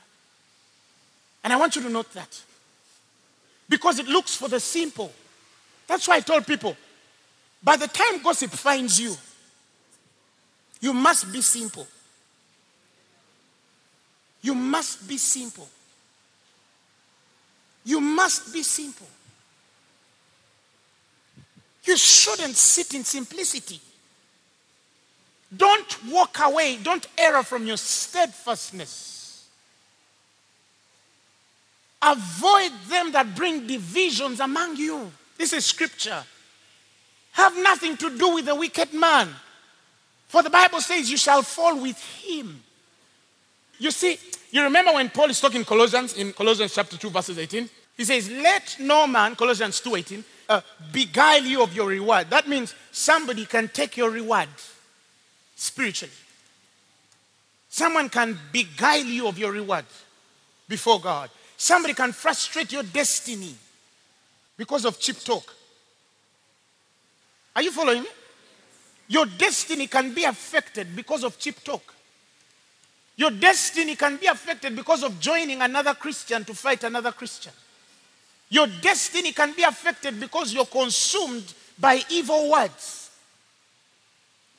[1.44, 2.42] And I want you to note that.
[3.70, 5.14] Because it looks for the simple.
[5.86, 6.76] That's why I told people
[7.64, 9.16] by the time gossip finds you,
[10.82, 11.88] you must be simple.
[14.42, 15.68] You must be simple.
[17.86, 19.08] You must be simple.
[21.84, 23.80] You shouldn't sit in simplicity.
[25.56, 26.78] Don't walk away.
[26.82, 29.46] Don't err from your steadfastness.
[32.02, 35.12] Avoid them that bring divisions among you.
[35.38, 36.24] This is scripture.
[37.34, 39.30] Have nothing to do with the wicked man.
[40.28, 42.64] For the Bible says, You shall fall with him.
[43.78, 44.18] You see,
[44.56, 47.70] you remember when Paul is talking Colossians in Colossians chapter 2, verses 18?
[47.98, 52.30] He says, Let no man, Colossians 2 18, uh, beguile you of your reward.
[52.30, 54.50] That means somebody can take your reward
[55.56, 56.14] spiritually.
[57.70, 59.86] Someone can beguile you of your reward
[60.70, 61.30] before God.
[61.58, 63.56] Somebody can frustrate your destiny
[64.58, 65.54] because of cheap talk.
[67.56, 68.10] Are you following me?
[69.08, 71.95] Your destiny can be affected because of cheap talk.
[73.18, 77.54] Your destiny can be affected because of joining another Christian to fight another Christian.
[78.50, 83.10] Your destiny can be affected because you're consumed by evil words.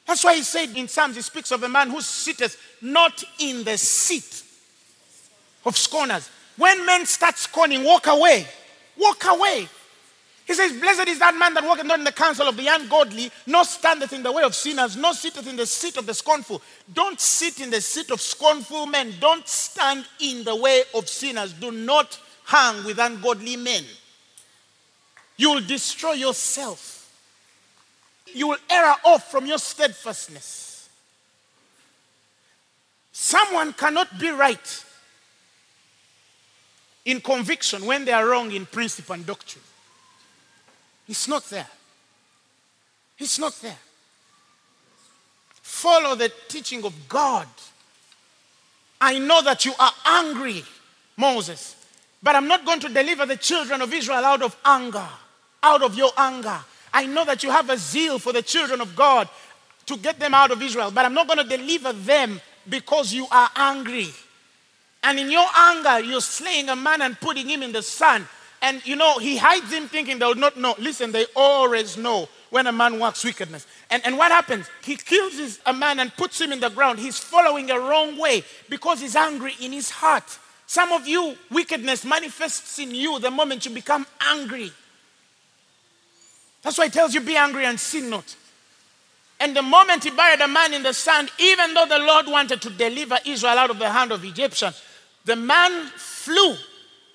[0.07, 3.65] That's why he said in Psalms, he speaks of a man who sitteth not in
[3.65, 4.43] the seat
[5.65, 6.31] of scorners.
[6.57, 8.47] When men start scorning, walk away.
[8.97, 9.69] Walk away.
[10.47, 13.33] He says, Blessed is that man that walketh not in the counsel of the ungodly,
[13.47, 16.63] nor standeth in the way of sinners, nor sitteth in the seat of the scornful.
[16.95, 19.13] Don't sit in the seat of scornful men.
[19.19, 21.53] Don't stand in the way of sinners.
[21.53, 23.83] Do not hang with ungodly men.
[25.37, 27.13] You will destroy yourself.
[28.33, 30.89] You will err off from your steadfastness.
[33.11, 34.85] Someone cannot be right
[37.05, 39.65] in conviction when they are wrong in principle and doctrine.
[41.09, 41.67] It's not there.
[43.19, 43.79] It's not there.
[45.63, 47.47] Follow the teaching of God.
[49.01, 50.65] I know that you are angry,
[51.17, 51.77] Moses,
[52.23, 55.07] but I'm not going to deliver the children of Israel out of anger,
[55.63, 56.59] out of your anger.
[56.93, 59.29] I know that you have a zeal for the children of God
[59.87, 63.27] to get them out of Israel, but I'm not going to deliver them because you
[63.31, 64.09] are angry.
[65.03, 68.27] And in your anger, you're slaying a man and putting him in the sun.
[68.63, 70.75] And you know, he hides him thinking they will not know.
[70.79, 73.67] Listen, they always know when a man works wickedness.
[73.91, 74.69] And, and what happens?
[74.83, 76.99] He kills his, a man and puts him in the ground.
[76.99, 80.39] He's following a wrong way because he's angry in his heart.
[80.67, 84.73] Some of you, wickedness manifests in you the moment you become angry.
[86.63, 88.35] That's why it tells you, be angry and sin not.
[89.39, 92.63] And the moment he buried a man in the sand, even though the Lord wanted
[92.63, 94.73] to deliver Israel out of the hand of Egyptian,
[95.25, 96.57] the man flew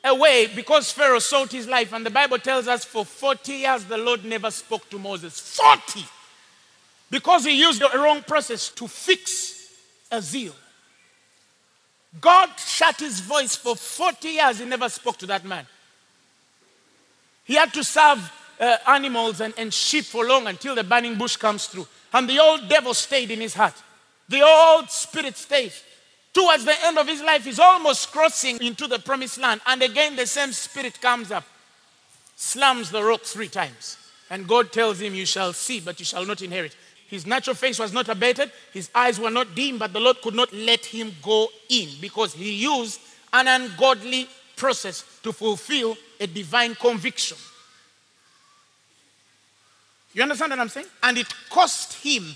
[0.04, 1.93] away because Pharaoh sought his life.
[1.93, 5.39] And the Bible tells us for 40 years the Lord never spoke to Moses.
[5.39, 6.06] 40!
[7.10, 9.70] Because he used the wrong process to fix
[10.12, 10.56] a zeal.
[12.20, 14.60] God shut his voice for 40 years.
[14.60, 15.66] He never spoke to that man.
[17.43, 21.36] He had to serve uh, animals and, and sheep for long until the burning bush
[21.36, 21.88] comes through.
[22.14, 23.76] And the old devil stayed in his heart.
[24.28, 25.74] The old spirit stayed.
[26.34, 29.62] Towards the end of his life, he's almost crossing into the promised land.
[29.66, 31.44] And again, the same spirit comes up,
[32.36, 33.98] slams the rock three times.
[34.30, 36.76] And God tells him, You shall see, but you shall not inherit.
[37.08, 40.34] His natural face was not abated, his eyes were not dim, but the Lord could
[40.34, 43.02] not let him go in because he used
[43.34, 47.38] an ungodly process to fulfill a divine conviction.
[50.14, 50.88] You understand what I'm saying?
[51.04, 52.34] And it cost him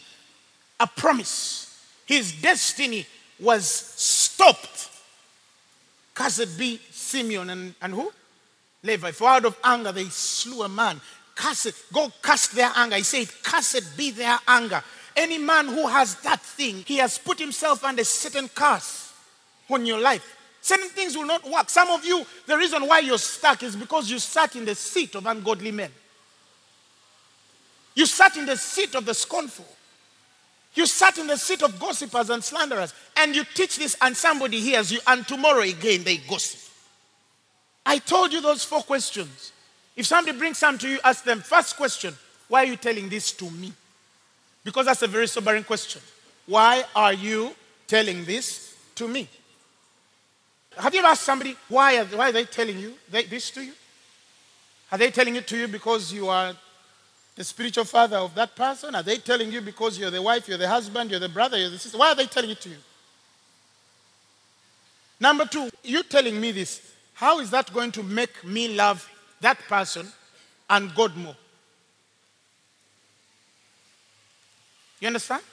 [0.77, 1.79] a promise.
[2.05, 3.05] His destiny
[3.39, 4.89] was stopped.
[6.13, 8.11] Cursed be Simeon and, and who?
[8.83, 9.11] Levi.
[9.11, 11.01] For out of anger they slew a man.
[11.35, 12.95] Cursed, God cast their anger.
[12.95, 14.81] He said, Cursed be their anger.
[15.15, 19.13] Any man who has that thing, he has put himself under certain curse
[19.69, 20.35] on your life.
[20.61, 21.69] Certain things will not work.
[21.69, 25.15] Some of you, the reason why you're stuck is because you sat in the seat
[25.15, 25.91] of ungodly men.
[27.93, 29.65] You sat in the seat of the scornful.
[30.75, 32.93] You sat in the seat of gossipers and slanderers.
[33.17, 36.59] And you teach this, and somebody hears you, and tomorrow again they gossip.
[37.85, 39.53] I told you those four questions.
[39.95, 42.13] If somebody brings some to you, ask them, first question,
[42.49, 43.71] why are you telling this to me?
[44.63, 46.01] Because that's a very sobering question.
[46.45, 47.55] Why are you
[47.87, 49.29] telling this to me?
[50.77, 53.71] Have you ever asked somebody, why are, why are they telling you this to you?
[54.91, 56.53] Are they telling it to you because you are
[57.35, 58.95] the spiritual father of that person?
[58.95, 61.69] Are they telling you because you're the wife, you're the husband, you're the brother, you're
[61.69, 61.97] the sister?
[61.97, 62.77] Why are they telling it to you?
[65.19, 66.93] Number two, you telling me this.
[67.13, 69.09] How is that going to make me love
[69.41, 70.07] that person
[70.69, 71.35] and God more?
[74.99, 75.43] You understand?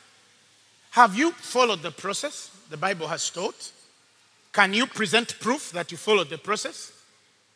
[0.93, 3.73] Have you followed the process the Bible has taught?
[4.53, 6.93] Can you present proof that you followed the process?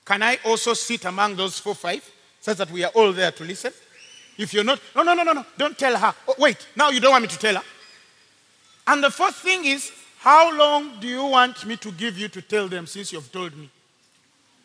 [0.05, 2.09] Can I also sit among those four, five,
[2.41, 3.73] so that we are all there to listen?
[4.39, 6.15] If you're not, no, no, no, no, no, don't tell her.
[6.29, 7.63] Oh, wait, now you don't want me to tell her.
[8.87, 12.43] And the first thing is, how long do you want me to give you to
[12.43, 13.71] tell them since you've told me?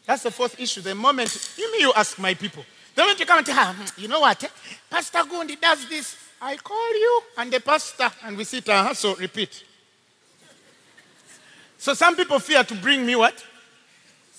[0.06, 0.82] That's the fourth issue.
[0.82, 2.66] The moment, you mean you ask my people.
[2.96, 4.48] The moment you come and tell her, hmm, you know what, eh?
[4.90, 6.18] Pastor Gundi does this.
[6.42, 9.64] I call you and the pastor, and we sit and so repeat.
[11.78, 13.46] So some people fear to bring me what?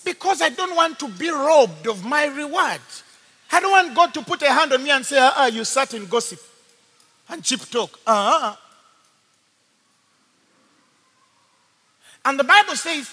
[0.05, 2.81] Because I don't want to be robbed of my reward.
[3.53, 5.65] I don't want God to put a hand on me and say, ah, ah you
[5.65, 6.41] sat in gossip
[7.29, 8.01] and cheap talk.
[8.07, 8.57] Uh-huh.
[12.25, 13.13] And the Bible says,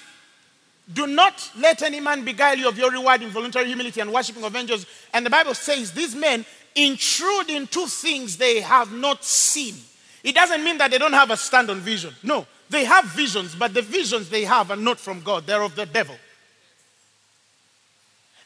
[0.91, 4.43] do not let any man beguile you of your reward in voluntary humility and worshiping
[4.43, 4.85] of angels.
[5.13, 9.75] And the Bible says, these men intrude into things they have not seen.
[10.23, 12.13] It doesn't mean that they don't have a stand on vision.
[12.23, 15.75] No, they have visions, but the visions they have are not from God, they're of
[15.75, 16.15] the devil.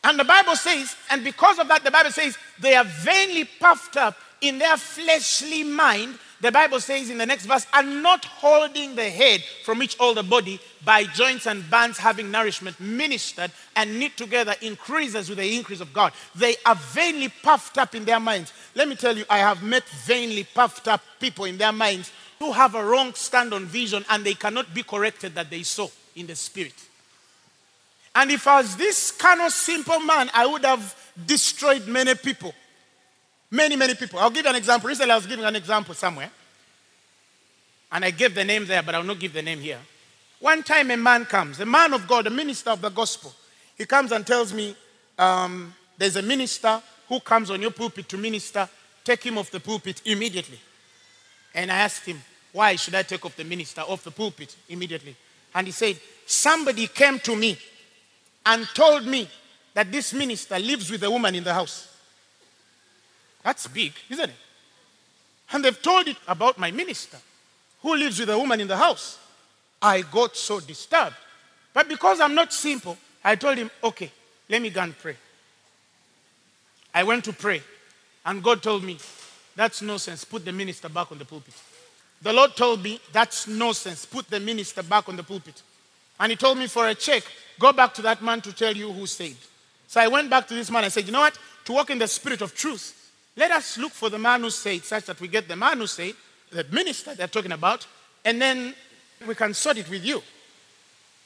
[0.03, 3.95] And the Bible says, and because of that, the Bible says, they are vainly puffed
[3.95, 6.19] up in their fleshly mind.
[6.41, 10.13] The Bible says in the next verse, and not holding the head from which all
[10.13, 15.55] the body by joints and bands having nourishment ministered and knit together increases with the
[15.55, 16.11] increase of God.
[16.35, 18.51] They are vainly puffed up in their minds.
[18.75, 22.51] Let me tell you, I have met vainly puffed up people in their minds who
[22.51, 25.87] have a wrong stand on vision and they cannot be corrected that they saw
[26.17, 26.75] in the spirit.
[28.15, 30.95] And if I was this kind of simple man, I would have
[31.25, 32.53] destroyed many people.
[33.49, 34.19] Many, many people.
[34.19, 34.87] I'll give you an example.
[34.87, 36.31] Recently, I was giving an example somewhere.
[37.91, 39.79] And I gave the name there, but I'll not give the name here.
[40.39, 43.33] One time, a man comes, a man of God, a minister of the gospel.
[43.77, 44.75] He comes and tells me,
[45.17, 48.67] um, There's a minister who comes on your pulpit to minister,
[49.03, 50.59] take him off the pulpit immediately.
[51.53, 55.15] And I asked him, why should I take off the minister off the pulpit immediately?
[55.53, 57.57] And he said, somebody came to me
[58.45, 59.29] and told me
[59.73, 61.95] that this minister lives with a woman in the house.
[63.43, 64.35] That's big, isn't it?
[65.51, 67.17] And they've told it about my minister
[67.81, 69.19] who lives with a woman in the house.
[69.81, 71.15] I got so disturbed.
[71.73, 74.11] But because I'm not simple, I told him, okay,
[74.49, 75.17] let me go and pray.
[76.93, 77.61] I went to pray,
[78.25, 78.97] and God told me,
[79.55, 80.23] that's nonsense.
[80.23, 81.53] Put the minister back on the pulpit.
[82.21, 84.05] The Lord told me, that's nonsense.
[84.05, 85.61] Put the minister back on the pulpit.
[86.23, 87.21] And He told me for a check,
[87.59, 89.35] go back to that man to tell you who said.
[89.87, 90.85] So I went back to this man.
[90.85, 91.37] I said, you know what?
[91.65, 94.85] To walk in the spirit of truth, let us look for the man who said,
[94.85, 96.13] such that we get the man who said,
[96.49, 97.85] the minister they're talking about,
[98.23, 98.73] and then
[99.27, 100.23] we can sort it with you.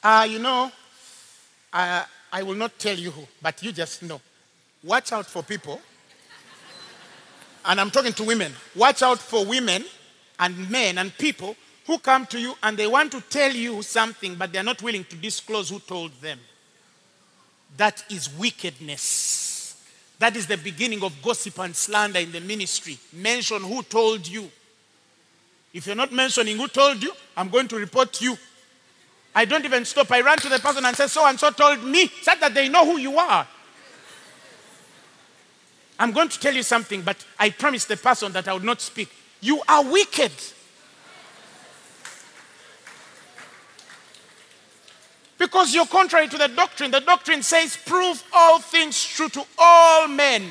[0.02, 0.72] Uh, you know,
[1.72, 4.20] I will not tell you who, but you just know.
[4.82, 5.80] Watch out for people.
[7.66, 8.52] And I'm talking to women.
[8.74, 9.84] Watch out for women
[10.40, 11.54] and men and people
[11.88, 15.04] who come to you and they want to tell you something, but they're not willing
[15.04, 16.38] to disclose who told them.
[17.78, 19.82] That is wickedness.
[20.18, 22.98] That is the beginning of gossip and slander in the ministry.
[23.14, 24.50] Mention who told you.
[25.72, 28.36] If you're not mentioning who told you, I'm going to report you.
[29.34, 30.12] I don't even stop.
[30.12, 32.68] I run to the person and say, So and so told me, so that they
[32.68, 33.46] know who you are.
[35.98, 38.82] I'm going to tell you something, but I promised the person that I would not
[38.82, 39.08] speak.
[39.40, 40.32] You are wicked.
[45.38, 46.90] Because you're contrary to the doctrine.
[46.90, 50.44] The doctrine says, prove all things true to all men.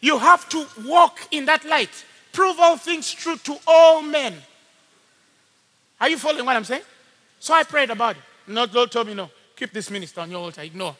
[0.00, 2.04] You have to walk in that light.
[2.32, 4.34] Prove all things true to all men.
[6.00, 6.82] Are you following what I'm saying?
[7.38, 8.22] So I prayed about it.
[8.46, 10.62] Not Lord told me, no, keep this minister on your altar.
[10.62, 10.96] Ignore.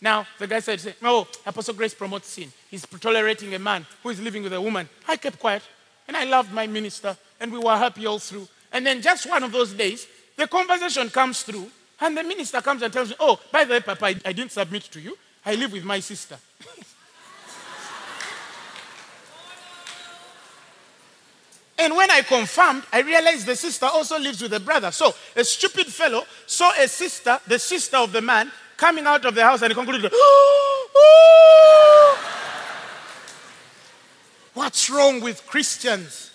[0.00, 2.52] Now, the guy said, No, Apostle Grace promotes sin.
[2.70, 4.88] He's tolerating a man who is living with a woman.
[5.08, 5.62] I kept quiet
[6.06, 8.46] and I loved my minister and we were happy all through.
[8.72, 10.06] And then just one of those days,
[10.38, 11.68] the conversation comes through
[12.00, 14.52] and the minister comes and tells me, Oh, by the way, Papa, I, I didn't
[14.52, 15.18] submit to you.
[15.44, 16.38] I live with my sister.
[21.80, 24.90] And when I confirmed, I realized the sister also lives with the brother.
[24.90, 29.36] So a stupid fellow saw a sister, the sister of the man, coming out of
[29.36, 30.12] the house and he concluded,
[34.54, 36.32] What's wrong with Christians?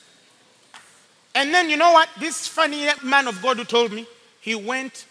[1.35, 2.09] And then you know what?
[2.19, 4.05] This funny man of God who told me,
[4.39, 5.05] he went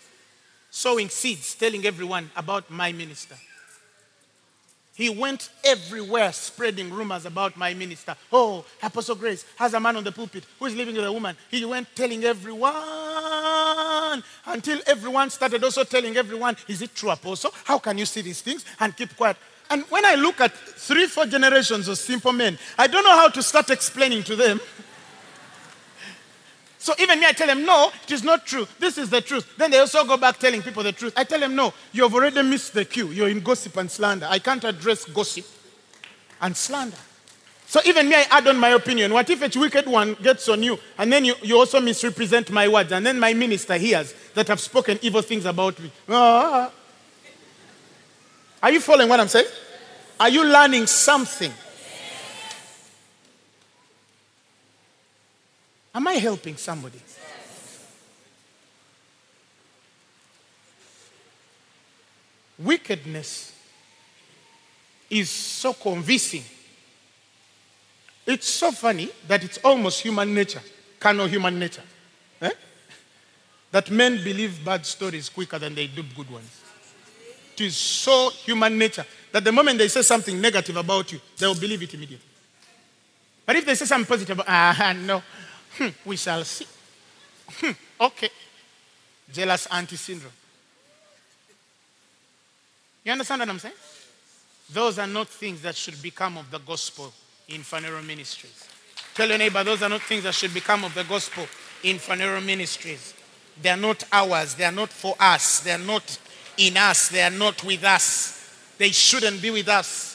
[0.70, 3.36] sowing seeds, telling everyone about my minister.
[4.94, 8.14] He went everywhere spreading rumors about my minister.
[8.30, 11.34] Oh, Apostle Grace has a man on the pulpit who is living with a woman.
[11.50, 12.74] He went telling everyone
[14.46, 17.52] until everyone started also telling everyone, Is it true, Apostle?
[17.64, 19.38] How can you see these things and keep quiet?
[19.70, 23.30] And when I look at three, four generations of simple men, I don't know how
[23.30, 24.60] to start explaining to them.
[26.82, 28.66] So even me, I tell them, no, it is not true.
[28.80, 29.46] This is the truth.
[29.56, 31.12] Then they also go back telling people the truth.
[31.16, 33.12] I tell them, no, you have already missed the cue.
[33.12, 34.26] You're in gossip and slander.
[34.28, 35.46] I can't address gossip
[36.40, 36.96] and slander.
[37.66, 39.12] So even me, I add on my opinion.
[39.12, 42.66] What if a wicked one gets on you and then you, you also misrepresent my
[42.66, 45.92] words and then my minister hears that I've spoken evil things about me?
[46.08, 46.72] Ah.
[48.60, 49.46] Are you following what I'm saying?
[50.18, 51.52] Are you learning something?
[55.94, 56.98] Am I helping somebody?
[62.58, 63.52] Wickedness
[65.10, 66.44] is so convincing.
[68.26, 70.62] It's so funny that it's almost human nature,
[70.98, 71.82] carnal human nature.
[72.40, 72.50] Eh?
[73.72, 76.60] That men believe bad stories quicker than they do good ones.
[77.54, 81.46] It is so human nature that the moment they say something negative about you, they
[81.46, 82.26] will believe it immediately.
[83.44, 85.22] But if they say something positive, ah, no,
[85.78, 86.66] Hmm, we shall see.
[87.48, 88.28] Hmm, okay.
[89.32, 90.32] Jealous auntie syndrome.
[93.04, 93.74] You understand what I'm saying?
[94.72, 97.12] Those are not things that should become of the gospel
[97.48, 98.68] in Phaneroo Ministries.
[99.14, 101.46] Tell your neighbor, those are not things that should become of the gospel
[101.82, 103.14] in Phaneroo Ministries.
[103.60, 104.54] They are not ours.
[104.54, 105.60] They are not for us.
[105.60, 106.18] They are not
[106.56, 107.08] in us.
[107.08, 108.50] They are not with us.
[108.78, 110.12] They shouldn't be with us.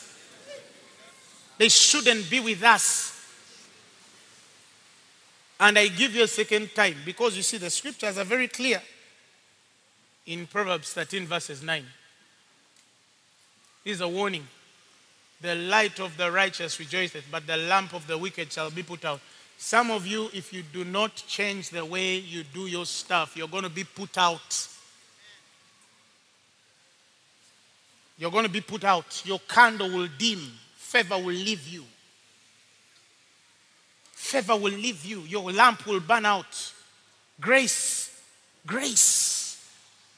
[1.58, 3.17] They shouldn't be with us.
[5.60, 8.82] And I give you a second time because you see, the scriptures are very clear
[10.26, 11.84] in Proverbs 13, verses 9.
[13.86, 14.46] is a warning
[15.42, 19.06] The light of the righteous rejoiceth, but the lamp of the wicked shall be put
[19.06, 19.20] out.
[19.58, 23.48] Some of you, if you do not change the way you do your stuff, you're
[23.48, 24.68] going to be put out.
[28.20, 29.24] You're going to be put out.
[29.26, 30.40] Your candle will dim,
[30.76, 31.84] favor will leave you.
[34.28, 35.22] Favor will leave you.
[35.22, 36.74] Your lamp will burn out.
[37.40, 38.22] Grace,
[38.66, 39.66] grace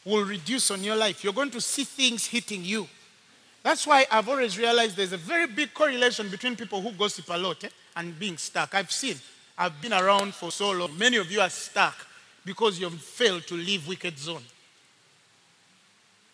[0.04, 1.24] will reduce on your life.
[1.24, 2.88] You're going to see things hitting you.
[3.62, 7.38] That's why I've always realized there's a very big correlation between people who gossip a
[7.38, 8.74] lot eh, and being stuck.
[8.74, 9.16] I've seen,
[9.56, 10.98] I've been around for so long.
[10.98, 11.96] Many of you are stuck
[12.44, 14.42] because you've failed to leave wicked zone.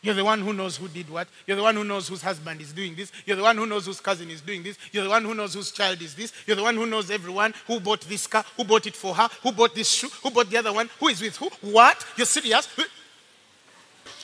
[0.05, 1.27] You're the one who knows who did what.
[1.47, 3.11] You're the one who knows whose husband is doing this.
[3.25, 4.77] You're the one who knows whose cousin is doing this.
[4.91, 6.31] You're the one who knows whose child is this.
[6.45, 9.27] You're the one who knows everyone who bought this car, who bought it for her,
[9.41, 11.49] who bought this shoe, who bought the other one, who is with who.
[11.61, 12.05] What?
[12.17, 12.69] You're serious?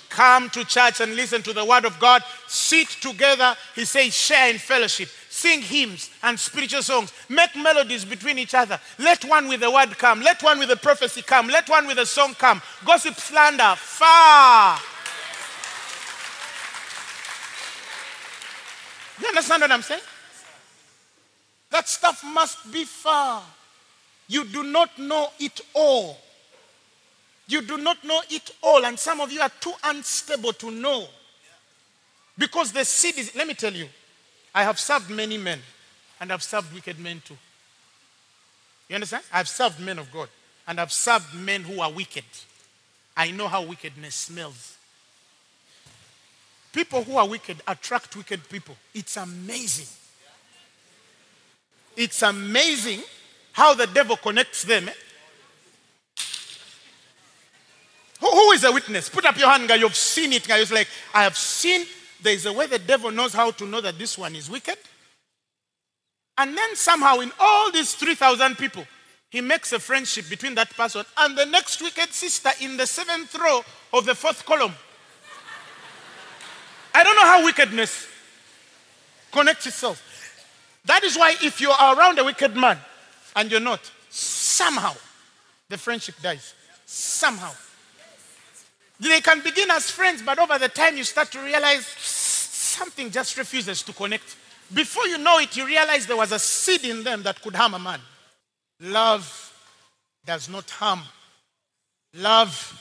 [0.10, 2.22] Come to church and listen to the word of God.
[2.48, 3.56] Sit together.
[3.74, 5.10] He says, share in fellowship.
[5.32, 7.12] Sing hymns and spiritual songs.
[7.28, 8.80] Make melodies between each other.
[9.00, 10.22] Let one with the word come.
[10.22, 11.48] Let one with the prophecy come.
[11.48, 12.62] Let one with the song come.
[12.86, 14.78] Gossip, slander, far.
[19.32, 20.02] Understand what I'm saying?
[21.72, 23.44] That stuff must be far.
[24.28, 26.18] You do not know it all.
[27.48, 31.06] You do not know it all, and some of you are too unstable to know.
[32.38, 33.88] Because the seed is, let me tell you,
[34.56, 35.60] I have served many men,
[36.20, 37.38] and I've served wicked men too.
[38.88, 39.24] You understand?
[39.34, 40.30] I've served men of God,
[40.68, 42.26] and I've served men who are wicked.
[43.16, 44.78] I know how wickedness smells.
[46.72, 48.76] People who are wicked attract wicked people.
[48.94, 49.88] It's amazing.
[51.98, 53.02] It's amazing
[53.52, 54.88] how the devil connects them.
[54.88, 54.94] eh?
[58.22, 59.10] Who, who is a witness?
[59.10, 59.76] Put up your hand, guy.
[59.76, 60.60] You've seen it, guy.
[60.60, 61.86] It's like, I have seen
[62.22, 64.78] there is a way the devil knows how to know that this one is wicked.
[66.38, 68.86] And then somehow, in all these 3,000 people,
[69.30, 73.36] he makes a friendship between that person and the next wicked sister in the seventh
[73.36, 73.64] row
[73.94, 74.74] of the fourth column.
[76.94, 78.08] I don't know how wickedness
[79.32, 80.02] connects itself.
[80.86, 82.78] That is why if you are around a wicked man
[83.36, 83.80] and you're not,
[84.10, 84.94] somehow
[85.70, 86.54] the friendship dies.
[86.86, 87.52] Somehow.
[89.00, 93.38] They can begin as friends, but over the time you start to realize something just
[93.38, 94.36] refuses to connect.
[94.74, 97.74] Before you know it, you realize there was a seed in them that could harm
[97.74, 98.00] a man.
[98.80, 99.54] Love
[100.26, 101.02] does not harm.
[102.14, 102.78] Love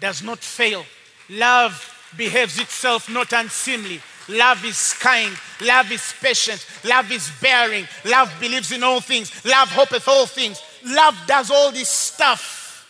[0.00, 0.84] does not fail.
[1.28, 4.00] Love behaves itself not unseemly.
[4.28, 5.36] Love is kind.
[5.60, 6.64] Love is patient.
[6.84, 7.86] Love is bearing.
[8.04, 9.44] Love believes in all things.
[9.44, 10.62] Love hopeth all things.
[10.84, 12.86] Love does all this stuff.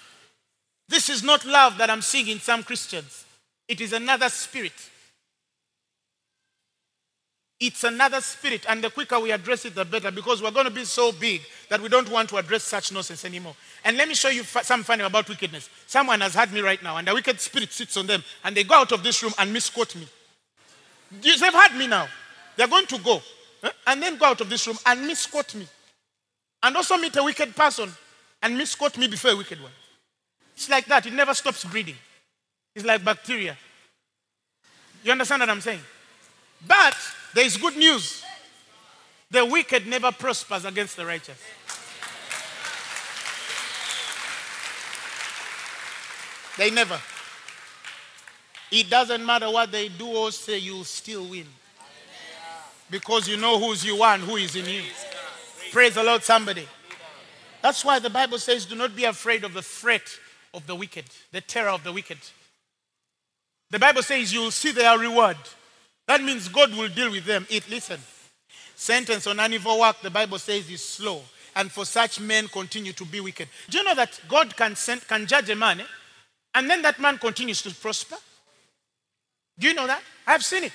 [0.89, 3.25] This is not love that I'm seeing in some Christians.
[3.66, 4.75] It is another spirit.
[7.65, 10.73] It's another spirit, and the quicker we address it, the better, because we're going to
[10.73, 13.55] be so big that we don't want to address such nonsense anymore.
[13.85, 15.71] And let me show you some funny about wickedness.
[15.87, 18.65] Someone has had me right now, and the wicked spirit sits on them, and they
[18.65, 20.09] go out of this room and misquote me.
[21.23, 22.09] They've had me now.
[22.57, 23.23] They're going to go,
[23.87, 25.69] and then go out of this room and misquote me.
[26.65, 27.93] And also meet a wicked person
[28.43, 29.71] and misquote me before a wicked one.
[30.57, 31.07] It's like that.
[31.07, 31.97] It never stops breeding.
[32.75, 33.57] It's like bacteria.
[35.05, 35.81] You understand what I'm saying?
[36.67, 36.97] But
[37.35, 38.23] there is good news.
[39.31, 41.39] The wicked never prospers against the righteous.
[46.59, 47.01] They never.
[48.71, 51.47] It doesn't matter what they do or say, you'll still win.
[52.91, 54.83] Because you know who's you are and who is in you.
[55.73, 56.69] Praise the Lord, somebody.
[57.63, 60.03] That's why the Bible says, do not be afraid of the threat
[60.53, 62.19] of the wicked, the terror of the wicked.
[63.71, 65.39] The Bible says you will see their reward.
[66.09, 67.46] That means God will deal with them.
[67.48, 68.00] It listen.
[68.74, 71.22] Sentence on an evil work, the Bible says, is slow.
[71.55, 73.48] And for such men continue to be wicked.
[73.68, 75.86] Do you know that God can send, can judge a man, eh?
[76.55, 78.16] and then that man continues to prosper?
[79.59, 80.03] Do you know that?
[80.26, 80.72] I've seen it.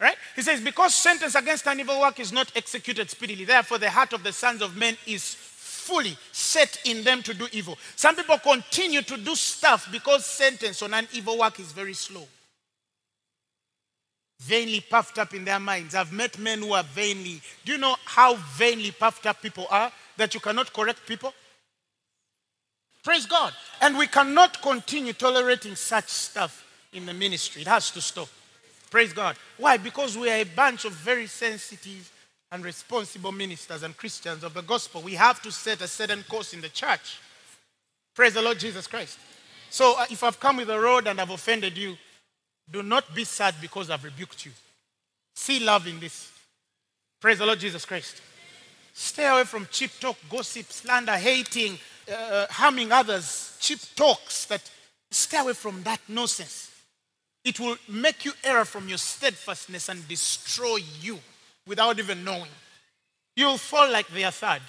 [0.00, 0.16] Right?
[0.34, 4.12] He says, because sentence against an evil work is not executed speedily, therefore the heart
[4.12, 7.78] of the sons of men is fully set in them to do evil.
[7.94, 12.26] Some people continue to do stuff because sentence on an evil work is very slow.
[14.46, 15.94] Vainly puffed up in their minds.
[15.94, 17.40] I've met men who are vainly.
[17.64, 21.32] Do you know how vainly puffed up people are that you cannot correct people?
[23.02, 23.52] Praise God.
[23.80, 27.62] And we cannot continue tolerating such stuff in the ministry.
[27.62, 28.28] It has to stop.
[28.90, 29.36] Praise God.
[29.56, 29.76] Why?
[29.76, 32.10] Because we are a bunch of very sensitive
[32.52, 35.02] and responsible ministers and Christians of the gospel.
[35.02, 37.18] We have to set a certain course in the church.
[38.14, 39.18] Praise the Lord Jesus Christ.
[39.70, 41.96] So uh, if I've come with a road and I've offended you,
[42.70, 44.52] do not be sad because I've rebuked you.
[45.34, 46.30] See love in this.
[47.20, 48.20] Praise the Lord Jesus Christ.
[48.92, 51.78] Stay away from cheap talk, gossip, slander, hating,
[52.12, 54.46] uh, harming others, cheap talks.
[54.46, 54.62] That
[55.10, 56.70] stay away from that nonsense.
[57.44, 61.18] It will make you err from your steadfastness and destroy you
[61.66, 62.50] without even knowing.
[63.36, 64.62] You'll fall like their third.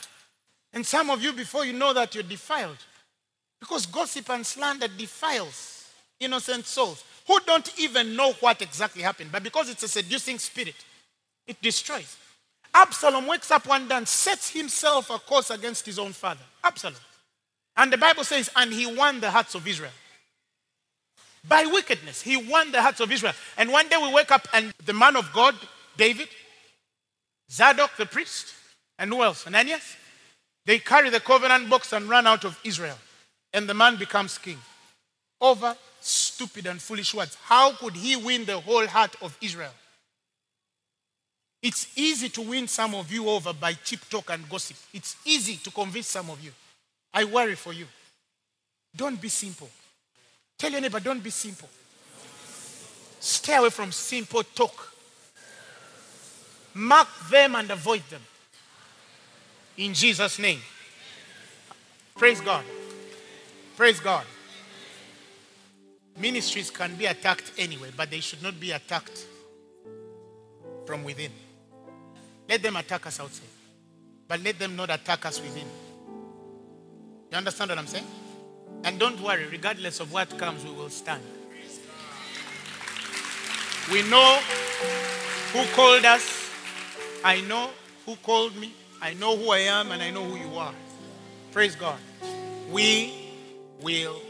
[0.73, 2.77] And some of you, before you know that, you're defiled.
[3.59, 5.74] Because gossip and slander defiles
[6.19, 9.31] innocent souls who don't even know what exactly happened.
[9.31, 10.75] But because it's a seducing spirit,
[11.47, 12.17] it destroys.
[12.73, 16.43] Absalom wakes up one day and sets himself a course against his own father.
[16.63, 16.95] Absalom.
[17.77, 19.91] And the Bible says, and he won the hearts of Israel.
[21.47, 23.33] By wickedness, he won the hearts of Israel.
[23.57, 25.55] And one day we wake up and the man of God,
[25.97, 26.27] David,
[27.51, 28.53] Zadok the priest,
[28.97, 29.45] and who else?
[29.45, 29.95] Ananias?
[30.65, 32.97] They carry the covenant box and run out of Israel.
[33.53, 34.57] And the man becomes king
[35.45, 37.37] over stupid and foolish words.
[37.43, 39.73] How could he win the whole heart of Israel?
[41.61, 44.77] It's easy to win some of you over by cheap talk and gossip.
[44.93, 46.51] It's easy to convince some of you.
[47.13, 47.85] I worry for you.
[48.95, 49.69] Don't be simple.
[50.57, 51.69] Tell your neighbor, don't be simple.
[53.19, 54.93] Stay away from simple talk.
[56.75, 58.21] Mark them and avoid them.
[59.77, 60.59] In Jesus' name.
[62.15, 62.63] Praise God.
[63.75, 64.25] Praise God.
[66.17, 69.25] Ministries can be attacked anyway, but they should not be attacked
[70.85, 71.31] from within.
[72.47, 73.47] Let them attack us outside,
[74.27, 75.67] but let them not attack us within.
[77.31, 78.05] You understand what I'm saying?
[78.83, 81.23] And don't worry, regardless of what comes, we will stand.
[83.91, 84.39] We know
[85.53, 86.49] who called us.
[87.23, 87.69] I know
[88.05, 88.73] who called me.
[89.01, 90.73] I know who I am, and I know who you are.
[91.51, 91.99] Praise God.
[92.71, 93.13] We
[93.81, 94.21] will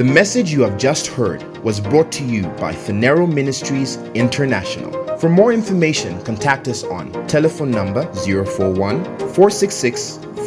[0.00, 4.90] the message you have just heard was brought to you by Phaneroo Ministries International.
[5.18, 10.20] For more information, contact us on telephone number 041 466